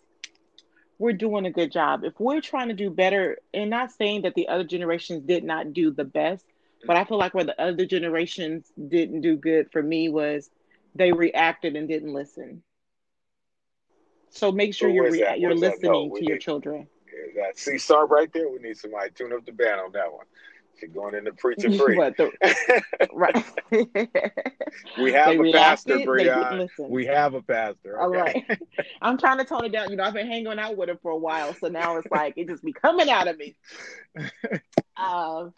[1.00, 2.04] we're doing a good job.
[2.04, 5.74] If we're trying to do better, and not saying that the other generations did not
[5.74, 6.46] do the best,
[6.88, 10.50] but I feel like where the other generations didn't do good for me was
[10.96, 12.64] they reacted and didn't listen.
[14.30, 16.88] So make sure you're re- you're listening to your children.
[17.36, 18.50] That C sharp right there.
[18.50, 20.26] We need somebody tune up the band on that one.
[20.80, 21.96] She's going into preaching free.
[21.96, 22.32] the,
[23.12, 23.36] right.
[25.02, 26.70] we have they a pastor, Brian.
[26.78, 28.00] We have a pastor.
[28.00, 28.20] Okay?
[28.20, 28.60] All right.
[29.02, 29.90] I'm trying to tone it down.
[29.90, 32.34] You know, I've been hanging out with him for a while, so now it's like
[32.38, 33.56] it just be coming out of me.
[34.98, 35.54] um,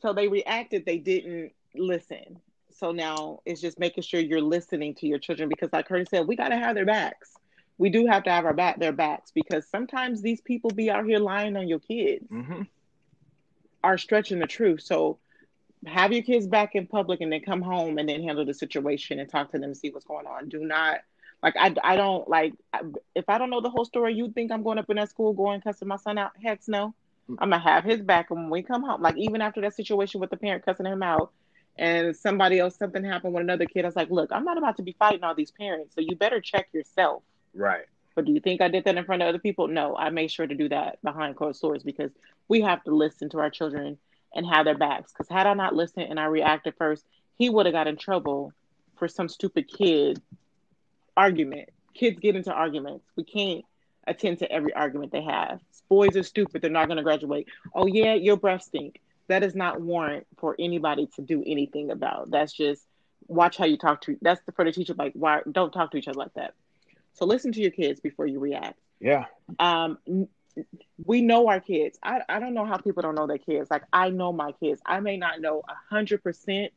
[0.00, 0.84] so they reacted.
[0.86, 2.40] They didn't listen.
[2.70, 6.26] So now it's just making sure you're listening to your children because, like Curtis said,
[6.26, 7.38] we got to have their backs
[7.78, 11.06] we do have to have our back their backs because sometimes these people be out
[11.06, 12.62] here lying on your kids mm-hmm.
[13.82, 15.18] are stretching the truth so
[15.86, 19.20] have your kids back in public and then come home and then handle the situation
[19.20, 20.98] and talk to them and see what's going on do not
[21.42, 22.52] like i, I don't like
[23.14, 25.32] if i don't know the whole story you think i'm going up in that school
[25.32, 26.94] going cussing my son out heck no.
[27.38, 30.30] I'm gonna have his back when we come home like even after that situation with
[30.30, 31.32] the parent cussing him out
[31.76, 34.76] and somebody else something happened with another kid i was like look i'm not about
[34.76, 37.22] to be fighting all these parents so you better check yourself
[37.54, 37.84] Right.
[38.14, 39.68] But do you think I did that in front of other people?
[39.68, 42.10] No, I made sure to do that behind closed doors because
[42.48, 43.98] we have to listen to our children
[44.34, 45.12] and have their backs.
[45.12, 47.04] Because had I not listened and I reacted first,
[47.36, 48.52] he would have got in trouble
[48.96, 50.20] for some stupid kid
[51.16, 51.68] argument.
[51.94, 53.04] Kids get into arguments.
[53.16, 53.64] We can't
[54.08, 55.60] attend to every argument they have.
[55.88, 56.62] Boys are stupid.
[56.62, 57.48] They're not going to graduate.
[57.74, 59.00] Oh, yeah, your breath stink.
[59.28, 62.30] That is not warrant for anybody to do anything about.
[62.30, 62.82] That's just
[63.26, 64.16] watch how you talk to.
[64.22, 64.94] That's the, for the teacher.
[64.94, 66.54] Like, why don't talk to each other like that?
[67.14, 68.78] So listen to your kids before you react.
[69.00, 69.26] Yeah.
[69.58, 69.98] Um,
[71.04, 71.98] we know our kids.
[72.02, 73.70] I, I don't know how people don't know their kids.
[73.70, 74.80] Like I know my kids.
[74.84, 76.72] I may not know a hundred percent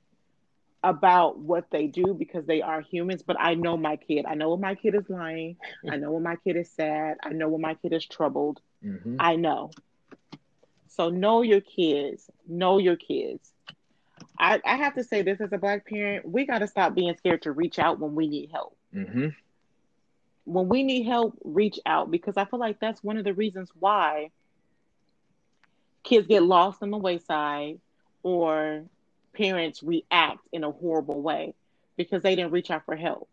[0.84, 4.26] about what they do because they are humans, but I know my kid.
[4.26, 5.58] I know when my kid is lying.
[5.90, 7.18] I know when my kid is sad.
[7.24, 8.60] I know when my kid is troubled.
[8.84, 9.18] Mm-hmm.
[9.20, 9.72] I know.
[10.88, 12.30] So know your kids.
[12.48, 13.52] Know your kids.
[14.40, 17.16] I, I have to say this as a black parent, we got to stop being
[17.18, 18.76] scared to reach out when we need help.
[18.96, 19.30] Mm-hmm
[20.46, 23.70] when we need help, reach out because I feel like that's one of the reasons
[23.80, 24.32] why
[26.04, 27.80] kids get lost on the wayside
[28.24, 28.84] or
[29.34, 31.54] parents react in a horrible way
[31.98, 33.30] because they didn't reach out for help.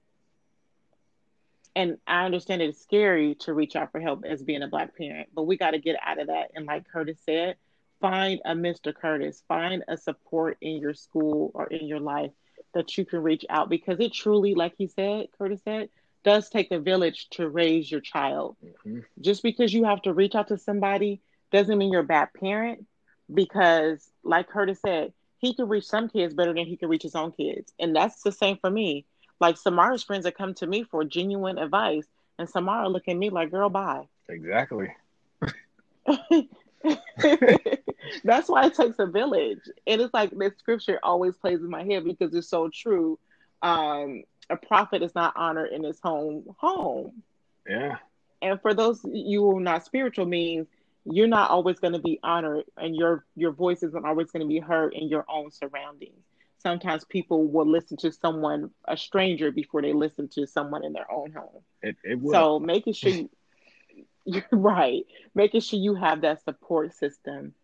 [1.76, 5.28] And I understand it's scary to reach out for help as being a black parent,
[5.34, 6.50] but we got to get out of that.
[6.54, 7.56] And like Curtis said,
[8.00, 8.94] find a Mr.
[8.94, 12.32] Curtis, find a support in your school or in your life
[12.74, 15.88] that you can reach out because it truly, like he said, Curtis said,
[16.24, 18.56] does take a village to raise your child.
[18.64, 19.00] Mm-hmm.
[19.20, 21.20] Just because you have to reach out to somebody
[21.52, 22.86] doesn't mean you're a bad parent.
[23.32, 27.14] Because, like Curtis said, he could reach some kids better than he could reach his
[27.14, 27.72] own kids.
[27.78, 29.04] And that's the same for me.
[29.40, 32.06] Like Samara's friends that come to me for genuine advice,
[32.38, 34.08] and Samara look at me like, girl, bye.
[34.28, 34.88] Exactly.
[38.24, 39.60] that's why it takes a village.
[39.86, 43.18] And it's like this scripture always plays in my head because it's so true.
[43.62, 47.22] Um, a prophet is not honored in his home home.
[47.68, 47.96] Yeah.
[48.40, 50.66] And for those you who are not spiritual means
[51.10, 54.48] you're not always going to be honored and your your voice isn't always going to
[54.48, 56.24] be heard in your own surroundings.
[56.58, 61.10] Sometimes people will listen to someone a stranger before they listen to someone in their
[61.10, 61.62] own home.
[61.82, 62.32] It, it will.
[62.32, 63.30] So making sure you,
[64.24, 65.04] you're right,
[65.34, 67.54] making sure you have that support system.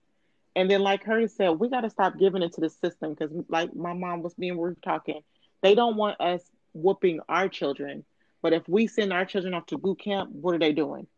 [0.57, 3.75] And then, like her said, we got to stop giving into the system because, like
[3.75, 5.23] my mom was being, we were talking,
[5.63, 6.43] they don't want us
[6.73, 8.05] whooping our children.
[8.41, 11.09] But if we send our children off to boot camp, what are they doing?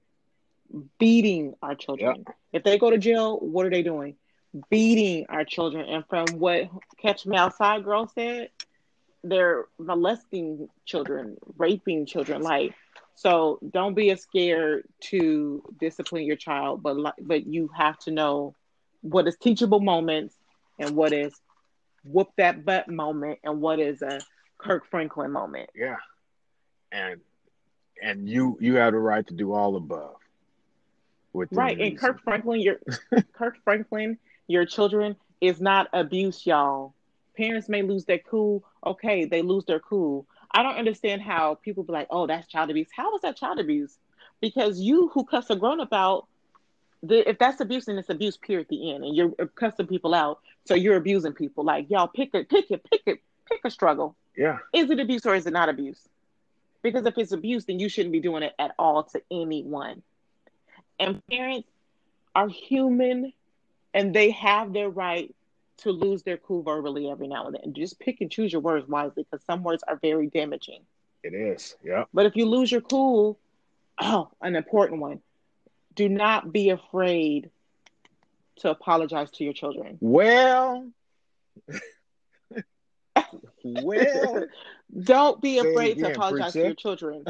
[0.98, 2.24] Beating our children.
[2.26, 2.36] Yep.
[2.52, 4.16] If they go to jail, what are they doing?
[4.70, 5.86] Beating our children.
[5.88, 6.68] And from what
[7.00, 8.50] Catch Me Outside girl said,
[9.22, 12.42] they're molesting children, raping children.
[12.42, 12.74] Like,
[13.16, 18.54] So don't be scared to discipline your child, but like, but you have to know
[19.00, 20.34] what is teachable moments
[20.78, 21.34] and what is
[22.04, 24.20] whoop that butt moment and what is a
[24.58, 25.70] Kirk Franklin moment.
[25.74, 25.96] Yeah.
[26.92, 27.20] And
[28.02, 30.16] and you you have the right to do all above.
[31.50, 31.78] Right.
[31.78, 32.76] And Kirk Franklin, your
[33.32, 36.94] Kirk Franklin, your children is not abuse, y'all.
[37.36, 38.64] Parents may lose their cool.
[38.84, 40.26] Okay, they lose their cool.
[40.50, 43.58] I don't understand how people be like, "Oh, that's child abuse." How is that child
[43.58, 43.98] abuse?
[44.40, 46.26] Because you who cuss a grown up out,
[47.02, 48.36] the, if that's abuse, then it's abuse.
[48.36, 48.62] Period.
[48.62, 51.64] At the end, and you're cussing people out, so you're abusing people.
[51.64, 54.16] Like y'all, pick it, pick it, pick it, pick a struggle.
[54.36, 54.58] Yeah.
[54.72, 56.00] Is it abuse or is it not abuse?
[56.82, 60.02] Because if it's abuse, then you shouldn't be doing it at all to anyone.
[60.98, 61.68] And parents
[62.34, 63.32] are human,
[63.94, 65.34] and they have their right
[65.78, 67.74] to lose their cool verbally every now and then.
[67.74, 70.80] Just pick and choose your words wisely because some words are very damaging.
[71.22, 72.04] It is, yeah.
[72.14, 73.38] But if you lose your cool,
[74.00, 75.20] oh, an important one.
[75.94, 77.50] Do not be afraid
[78.56, 79.96] to apologize to your children.
[80.00, 80.90] Well,
[83.64, 84.44] well,
[85.02, 87.24] don't be afraid again, to apologize to your children.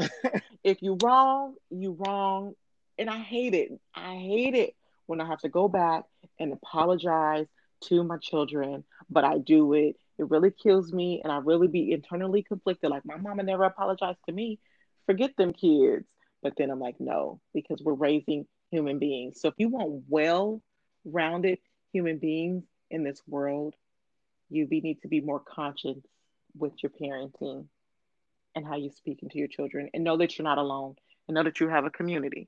[0.63, 2.55] if you wrong, you wrong,
[2.97, 3.71] and I hate it.
[3.93, 4.75] I hate it
[5.05, 6.03] when I have to go back
[6.39, 7.47] and apologize
[7.85, 9.95] to my children, but I do it.
[10.17, 12.89] It really kills me, and I really be internally conflicted.
[12.89, 14.59] Like my mama never apologized to me.
[15.05, 16.05] Forget them kids.
[16.43, 19.41] But then I'm like, no, because we're raising human beings.
[19.41, 21.57] So if you want well-rounded
[21.91, 23.73] human beings in this world,
[24.49, 25.97] you need to be more conscious
[26.57, 27.65] with your parenting
[28.55, 30.95] and how you speak into your children, and know that you're not alone,
[31.27, 32.47] and know that you have a community.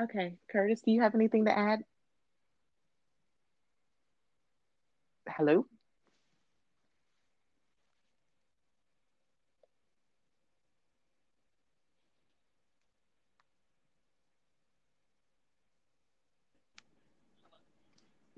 [0.00, 1.84] Okay, Curtis, do you have anything to add?
[5.28, 5.66] Hello?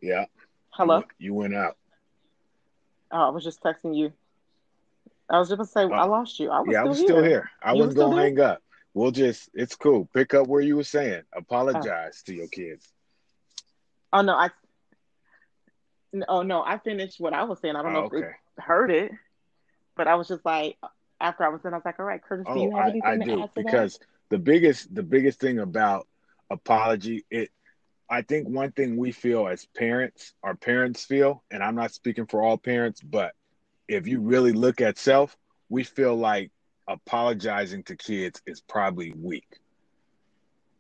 [0.03, 0.27] Yeah.
[0.71, 1.05] Hello?
[1.19, 1.79] You, went out.
[3.11, 4.13] Oh, I was just texting you.
[5.31, 5.97] I was just gonna say oh.
[5.97, 6.51] I uh, lost you.
[6.51, 7.07] I was yeah, still I was here.
[7.09, 7.51] still here.
[7.63, 8.63] I you wasn't gonna hang up.
[8.97, 10.09] We'll just it's cool.
[10.15, 11.21] Pick up where you were saying.
[11.35, 11.41] Oh.
[11.41, 12.27] Apologize oh.
[12.27, 12.89] to your kids.
[14.11, 14.49] Oh no, I
[16.27, 17.77] Oh no, I finished what I was saying.
[17.77, 18.17] I don't know oh, okay.
[18.17, 19.13] if it heard it,
[19.99, 20.79] but I was just like,
[21.21, 23.03] after I was done, I was like, all right, Curtis, do you oh, have anything
[23.05, 24.07] I, I to do, add to because that?
[24.31, 26.09] the biggest the biggest thing about
[26.49, 27.51] apology, it
[28.09, 32.25] I think one thing we feel as parents, our parents feel, and I'm not speaking
[32.25, 33.35] for all parents, but
[33.89, 35.37] if you really look at self,
[35.69, 36.51] we feel like
[36.89, 39.59] apologizing to kids is probably weak.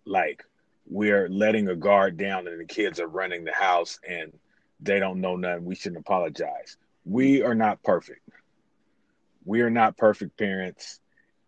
[0.04, 0.44] Like
[0.88, 4.32] we're letting a guard down and the kids are running the house and
[4.80, 5.64] they don't know nothing.
[5.64, 6.76] We shouldn't apologize.
[7.04, 8.28] We are not perfect.
[9.44, 11.00] We are not perfect parents,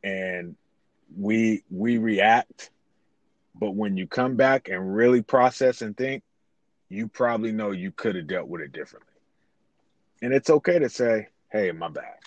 [0.04, 0.56] and
[1.16, 2.70] we we react.
[3.54, 6.22] But when you come back and really process and think,
[6.88, 9.12] you probably know you could have dealt with it differently.
[10.22, 12.18] And it's okay to say, "Hey, my bad.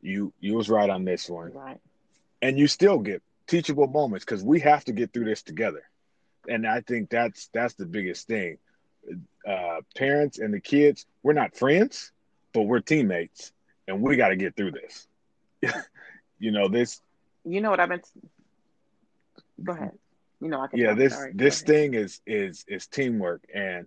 [0.00, 1.80] You you was right on this one." Right.
[2.40, 5.82] And you still get teachable moments because we have to get through this together.
[6.48, 8.58] And I think that's that's the biggest thing
[9.46, 12.12] uh, parents and the kids, we're not friends,
[12.52, 13.52] but we're teammates,
[13.86, 15.06] and we got to get through this.
[16.38, 17.00] you know this.
[17.44, 18.02] You know what I've been.
[19.62, 19.92] Go ahead.
[20.40, 20.78] You know I can.
[20.78, 23.86] Yeah, this this thing is is is teamwork, and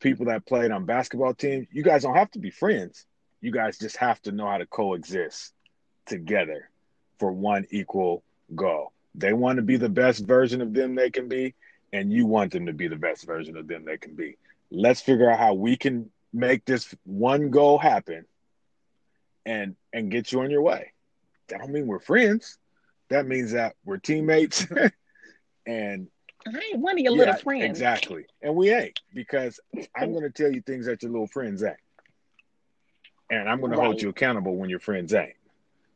[0.00, 3.06] people that played on basketball teams, you guys don't have to be friends.
[3.42, 5.52] You guys just have to know how to coexist
[6.06, 6.70] together
[7.18, 8.22] for one equal
[8.54, 8.92] goal.
[9.14, 11.54] They want to be the best version of them they can be,
[11.92, 14.36] and you want them to be the best version of them they can be
[14.72, 18.24] let's figure out how we can make this one goal happen
[19.44, 20.92] and and get you on your way
[21.48, 22.58] that don't mean we're friends
[23.10, 24.66] that means that we're teammates
[25.66, 26.08] and
[26.46, 27.64] I ain't one of your yeah, little friends.
[27.64, 28.24] Exactly.
[28.42, 29.60] And we ain't because
[29.94, 31.76] I'm going to tell you things that your little friends ain't.
[33.32, 33.78] And I'm going right.
[33.78, 35.32] to hold you accountable when your friends ain't.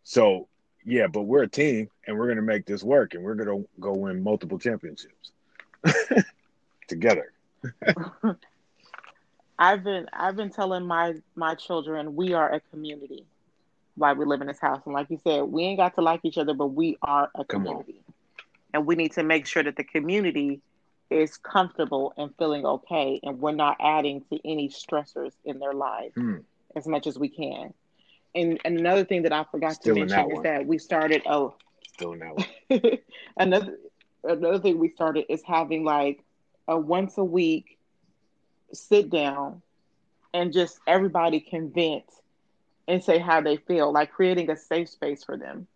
[0.04, 0.48] So,
[0.86, 3.62] yeah, but we're a team and we're going to make this work and we're going
[3.62, 5.32] to go win multiple championships
[6.88, 7.32] together.
[9.58, 13.26] I've been I've been telling my my children we are a community
[13.96, 14.80] while we live in this house.
[14.86, 17.44] And like you said, we ain't got to like each other, but we are a
[17.44, 18.00] community.
[18.72, 20.62] And we need to make sure that the community
[21.10, 26.14] is comfortable and feeling okay and we're not adding to any stressors in their lives
[26.14, 26.36] hmm.
[26.76, 27.74] As much as we can.
[28.34, 31.54] And, and another thing that I forgot Still to mention is that we started oh
[31.94, 32.46] Still in that one.
[33.38, 33.78] another
[34.24, 36.22] another thing we started is having like
[36.68, 37.78] a once a week
[38.72, 39.62] sit down
[40.34, 42.04] and just everybody can vent
[42.88, 45.66] and say how they feel, like creating a safe space for them.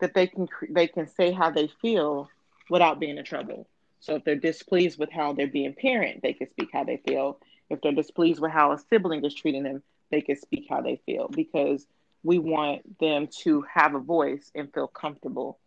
[0.00, 2.28] that they can they can say how they feel
[2.70, 3.66] without being in trouble.
[4.00, 7.40] So if they're displeased with how they're being parent, they can speak how they feel.
[7.70, 11.00] If they're displeased with how a sibling is treating them, they can speak how they
[11.06, 11.86] feel because
[12.22, 15.58] we want them to have a voice and feel comfortable.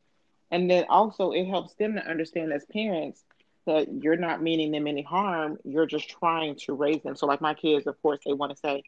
[0.51, 3.23] And then also it helps them to understand as parents
[3.65, 5.57] that you're not meaning them any harm.
[5.63, 7.15] You're just trying to raise them.
[7.15, 8.83] So like my kids, of course, they want to say,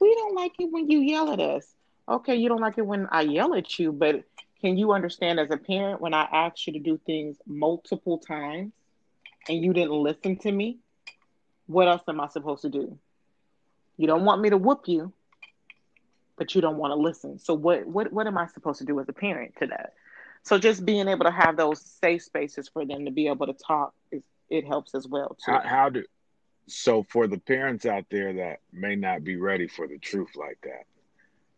[0.00, 1.66] we don't like it when you yell at us.
[2.08, 4.24] Okay, you don't like it when I yell at you, but
[4.60, 8.72] can you understand as a parent when I asked you to do things multiple times
[9.48, 10.78] and you didn't listen to me?
[11.66, 12.98] What else am I supposed to do?
[13.96, 15.12] You don't want me to whoop you,
[16.36, 17.38] but you don't want to listen.
[17.38, 19.94] So what what what am I supposed to do as a parent to that?
[20.42, 23.52] So just being able to have those safe spaces for them to be able to
[23.52, 25.52] talk is it helps as well too.
[25.52, 26.04] How, how do
[26.66, 30.58] so for the parents out there that may not be ready for the truth like
[30.64, 30.84] that?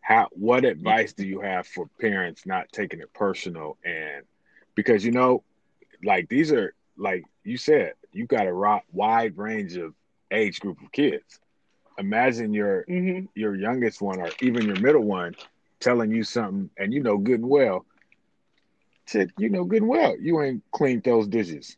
[0.01, 4.23] How what advice do you have for parents not taking it personal and
[4.75, 5.43] because you know
[6.03, 9.93] like these are like you said you got a wide range of
[10.31, 11.39] age group of kids
[11.97, 13.25] imagine your mm-hmm.
[13.35, 15.35] your youngest one or even your middle one
[15.79, 17.85] telling you something and you know good and well.
[19.07, 21.77] To you know good and well you ain't cleaned those dishes.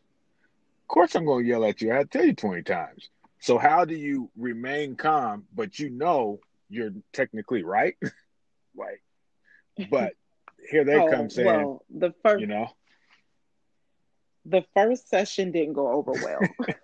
[0.82, 1.92] Of course i'm going to yell at you.
[1.92, 3.10] I tell you 20 times.
[3.40, 6.40] So how do you remain calm but you know
[6.70, 7.96] you're technically right?
[8.76, 8.98] Right
[9.90, 10.14] but
[10.70, 12.70] here they oh, come saying well, the first you know?
[14.44, 16.40] the first session didn't go over well.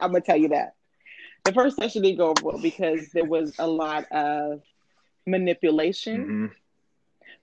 [0.00, 0.74] I'm gonna tell you that
[1.44, 4.62] the first session didn't go over well because there was a lot of
[5.26, 6.50] manipulation.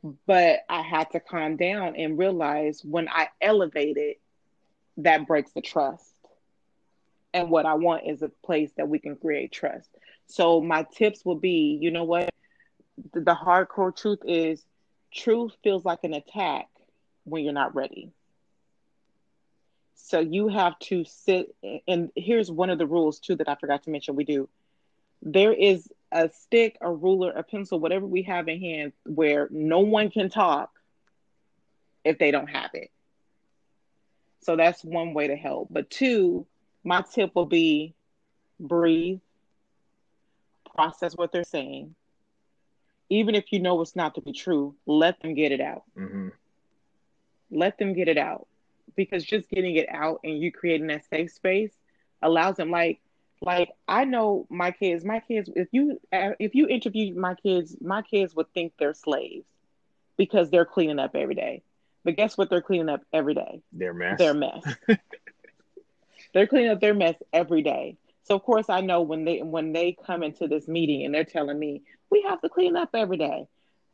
[0.04, 0.16] Mm-hmm.
[0.28, 4.18] But I had to calm down and realize when I elevated,
[4.98, 6.14] that breaks the trust.
[7.34, 9.90] And what I want is a place that we can create trust.
[10.28, 12.30] So my tips will be, you know what?
[13.14, 14.64] The, the hardcore truth is
[15.14, 16.68] truth feels like an attack
[17.24, 18.12] when you're not ready.
[19.96, 21.56] So you have to sit,
[21.88, 24.16] and here's one of the rules too that I forgot to mention.
[24.16, 24.48] We do.
[25.22, 29.80] There is a stick, a ruler, a pencil, whatever we have in hand, where no
[29.80, 30.70] one can talk
[32.04, 32.92] if they don't have it.
[34.42, 35.70] So that's one way to help.
[35.72, 36.46] But two,
[36.84, 37.96] my tip will be
[38.60, 39.20] breathe,
[40.76, 41.96] process what they're saying.
[43.10, 45.84] Even if you know it's not to be true, let them get it out.
[45.98, 46.30] Mm-hmm.
[47.50, 48.48] Let them get it out
[48.96, 51.72] because just getting it out and you creating that safe space
[52.22, 53.00] allows them like
[53.42, 58.02] like I know my kids, my kids if you if you interview my kids, my
[58.02, 59.46] kids would think they're slaves
[60.18, 61.62] because they're cleaning up every day.
[62.04, 63.62] But guess what they're cleaning up every day?
[63.74, 64.18] Their mess.
[64.18, 64.64] Their mess.
[66.34, 67.98] they're cleaning up their mess every day.
[68.24, 71.24] So of course I know when they when they come into this meeting and they're
[71.24, 73.48] telling me we have to clean up every day.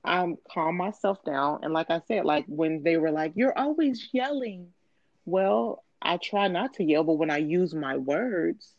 [0.04, 4.10] I'm calm myself down and like I said, like when they were like, You're always
[4.12, 4.68] yelling
[5.26, 8.76] well, I try not to yell, but when I use my words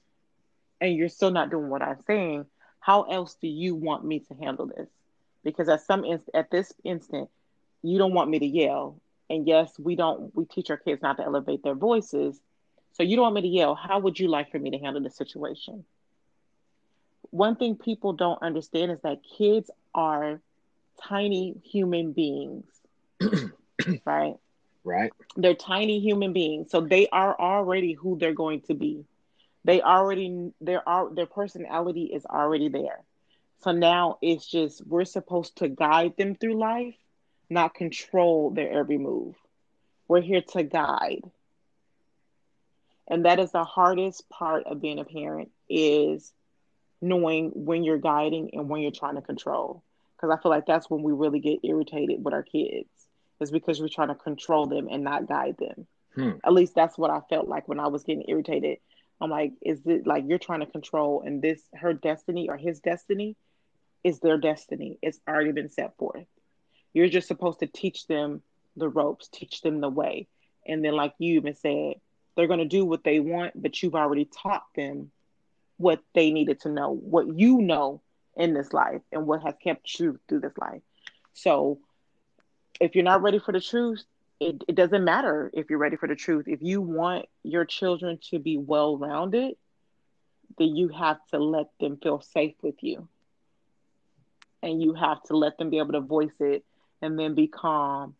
[0.81, 2.47] and you're still not doing what I'm saying,
[2.81, 4.89] how else do you want me to handle this?
[5.45, 7.31] Because at some inst- at this instant,
[7.83, 9.01] you don't want me to yell.
[9.31, 12.41] And yes, we don't we teach our kids not to elevate their voices.
[12.93, 13.75] So you don't want me to yell.
[13.75, 15.85] How would you like for me to handle the situation?
[17.31, 20.41] One thing people don't understand is that kids are
[21.09, 22.65] tiny human beings.
[24.05, 24.35] right?
[24.85, 25.13] Right.
[25.37, 26.71] They're tiny human beings.
[26.71, 29.05] So they are already who they're going to be.
[29.65, 33.01] They already their their personality is already there.
[33.61, 36.97] So now it's just we're supposed to guide them through life,
[37.49, 39.37] not control their every move.
[40.09, 41.23] We're here to guide.
[43.09, 46.33] And that is the hardest part of being a parent is
[47.01, 49.83] knowing when you're guiding and when you're trying to control.
[50.17, 52.92] Because I feel like that's when we really get irritated with our kids
[53.43, 55.87] is because we're trying to control them and not guide them.
[56.15, 56.39] Hmm.
[56.45, 58.79] At least that's what I felt like when I was getting irritated.
[59.21, 62.81] I'm like, is it like you're trying to control and this her destiny or his
[62.81, 63.37] destiny
[64.03, 64.99] is their destiny.
[65.01, 66.27] It's already been set forth.
[66.93, 68.43] You're just supposed to teach them
[68.77, 70.27] the ropes, teach them the way.
[70.67, 71.95] And then like you even said,
[72.37, 75.11] they're gonna do what they want, but you've already taught them
[75.77, 78.01] what they needed to know, what you know
[78.37, 80.83] in this life and what has kept you through this life.
[81.35, 81.79] So
[82.83, 84.03] if you're not ready for the truth,
[84.41, 86.49] it, it doesn't matter if you're ready for the truth.
[86.49, 89.55] If you want your children to be well rounded,
[90.59, 93.07] then you have to let them feel safe with you.
[94.65, 96.65] And you have to let them be able to voice it
[97.01, 98.17] and then be calm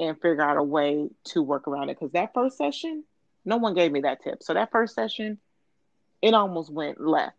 [0.00, 1.98] and figure out a way to work around it.
[1.98, 3.04] Because that first session,
[3.44, 4.42] no one gave me that tip.
[4.42, 5.38] So that first session,
[6.22, 7.36] it almost went left.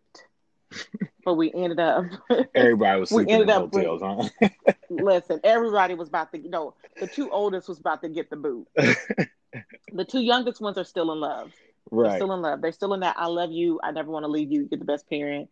[1.24, 2.05] But we ended up.
[2.55, 4.74] Everybody was sleeping in the hotels, bringing, huh?
[4.89, 6.39] listen, everybody was about to.
[6.39, 8.68] You know, the two oldest was about to get the boot.
[8.76, 11.51] the two youngest ones are still in love.
[11.91, 12.09] Right.
[12.09, 12.61] They're still in love.
[12.61, 13.15] They're still in that.
[13.18, 13.80] I love you.
[13.84, 14.68] I never want to leave you.
[14.70, 15.49] You're the best parent.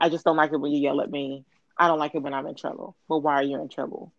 [0.00, 1.44] I just don't like it when you yell at me.
[1.76, 2.96] I don't like it when I'm in trouble.
[3.08, 4.12] But why are you in trouble?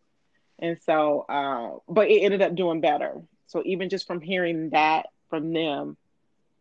[0.58, 3.22] And so, uh, but it ended up doing better.
[3.48, 5.98] So even just from hearing that from them,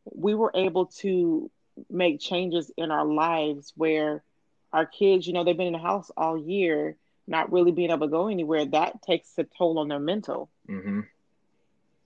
[0.05, 1.51] we were able to
[1.91, 4.23] make changes in our lives where
[4.73, 8.07] our kids, you know, they've been in the house all year, not really being able
[8.07, 8.65] to go anywhere.
[8.67, 10.51] That takes a toll on their mental.
[10.69, 11.01] Mm-hmm.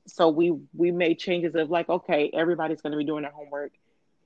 [0.06, 3.72] So we we made changes of like, okay, everybody's going to be doing their homework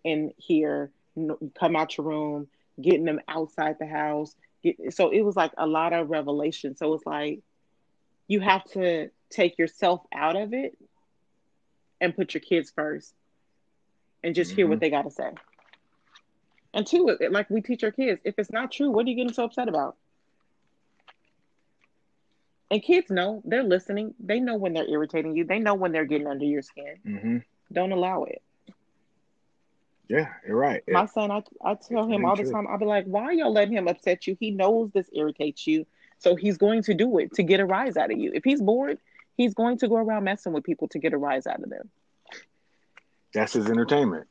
[0.04, 0.90] in here.
[1.58, 2.48] Come out your room,
[2.80, 4.34] getting them outside the house.
[4.62, 6.76] Get, so it was like a lot of revelation.
[6.76, 7.40] So it's like
[8.26, 10.76] you have to take yourself out of it
[12.00, 13.14] and put your kids first
[14.22, 14.56] and just mm-hmm.
[14.56, 14.80] hear what mm-hmm.
[14.80, 15.30] they got to say.
[16.74, 19.32] And two, like we teach our kids, if it's not true, what are you getting
[19.32, 19.96] so upset about?
[22.70, 24.14] And kids know they're listening.
[24.18, 25.44] They know when they're irritating you.
[25.44, 26.96] They know when they're getting under your skin.
[27.06, 27.38] Mm-hmm.
[27.72, 28.42] Don't allow it.
[30.08, 30.82] Yeah, you're right.
[30.88, 33.52] My it, son, I, I tell him all the time, I'll be like, why y'all
[33.52, 34.36] letting him upset you?
[34.38, 35.86] He knows this irritates you.
[36.18, 38.30] So he's going to do it to get a rise out of you.
[38.34, 38.98] If he's bored,
[39.36, 41.90] he's going to go around messing with people to get a rise out of them.
[43.36, 44.28] That's his entertainment.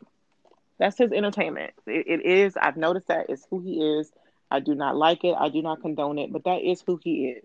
[0.80, 1.74] That's his entertainment.
[1.86, 2.58] It, it is.
[2.58, 4.12] I've noticed that is who he is.
[4.50, 5.36] I do not like it.
[5.38, 7.36] I do not condone it, but that is who he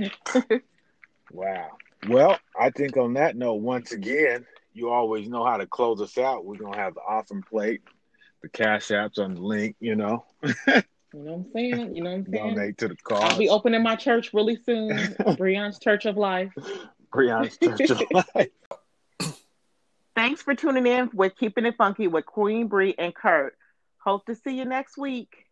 [0.00, 0.10] is.
[1.30, 1.68] wow.
[2.08, 6.18] Well, I think on that note, once again, you always know how to close us
[6.18, 6.44] out.
[6.44, 7.82] We're gonna have the awesome plate,
[8.42, 10.24] the cash apps on the link, you know.
[11.12, 11.96] You know what I'm saying?
[11.96, 12.54] You know what I'm saying?
[12.54, 13.24] Donate to the cause.
[13.24, 15.16] I'll be opening my church really soon.
[15.36, 16.52] Breon's Church of Life.
[17.10, 18.50] Breon's Church of Life.
[20.20, 23.56] Thanks for tuning in with Keeping It Funky with Queen Bree and Kurt.
[24.04, 25.46] Hope to see you next week.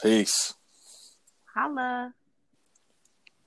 [0.00, 0.54] Peace.
[1.54, 2.14] Holla.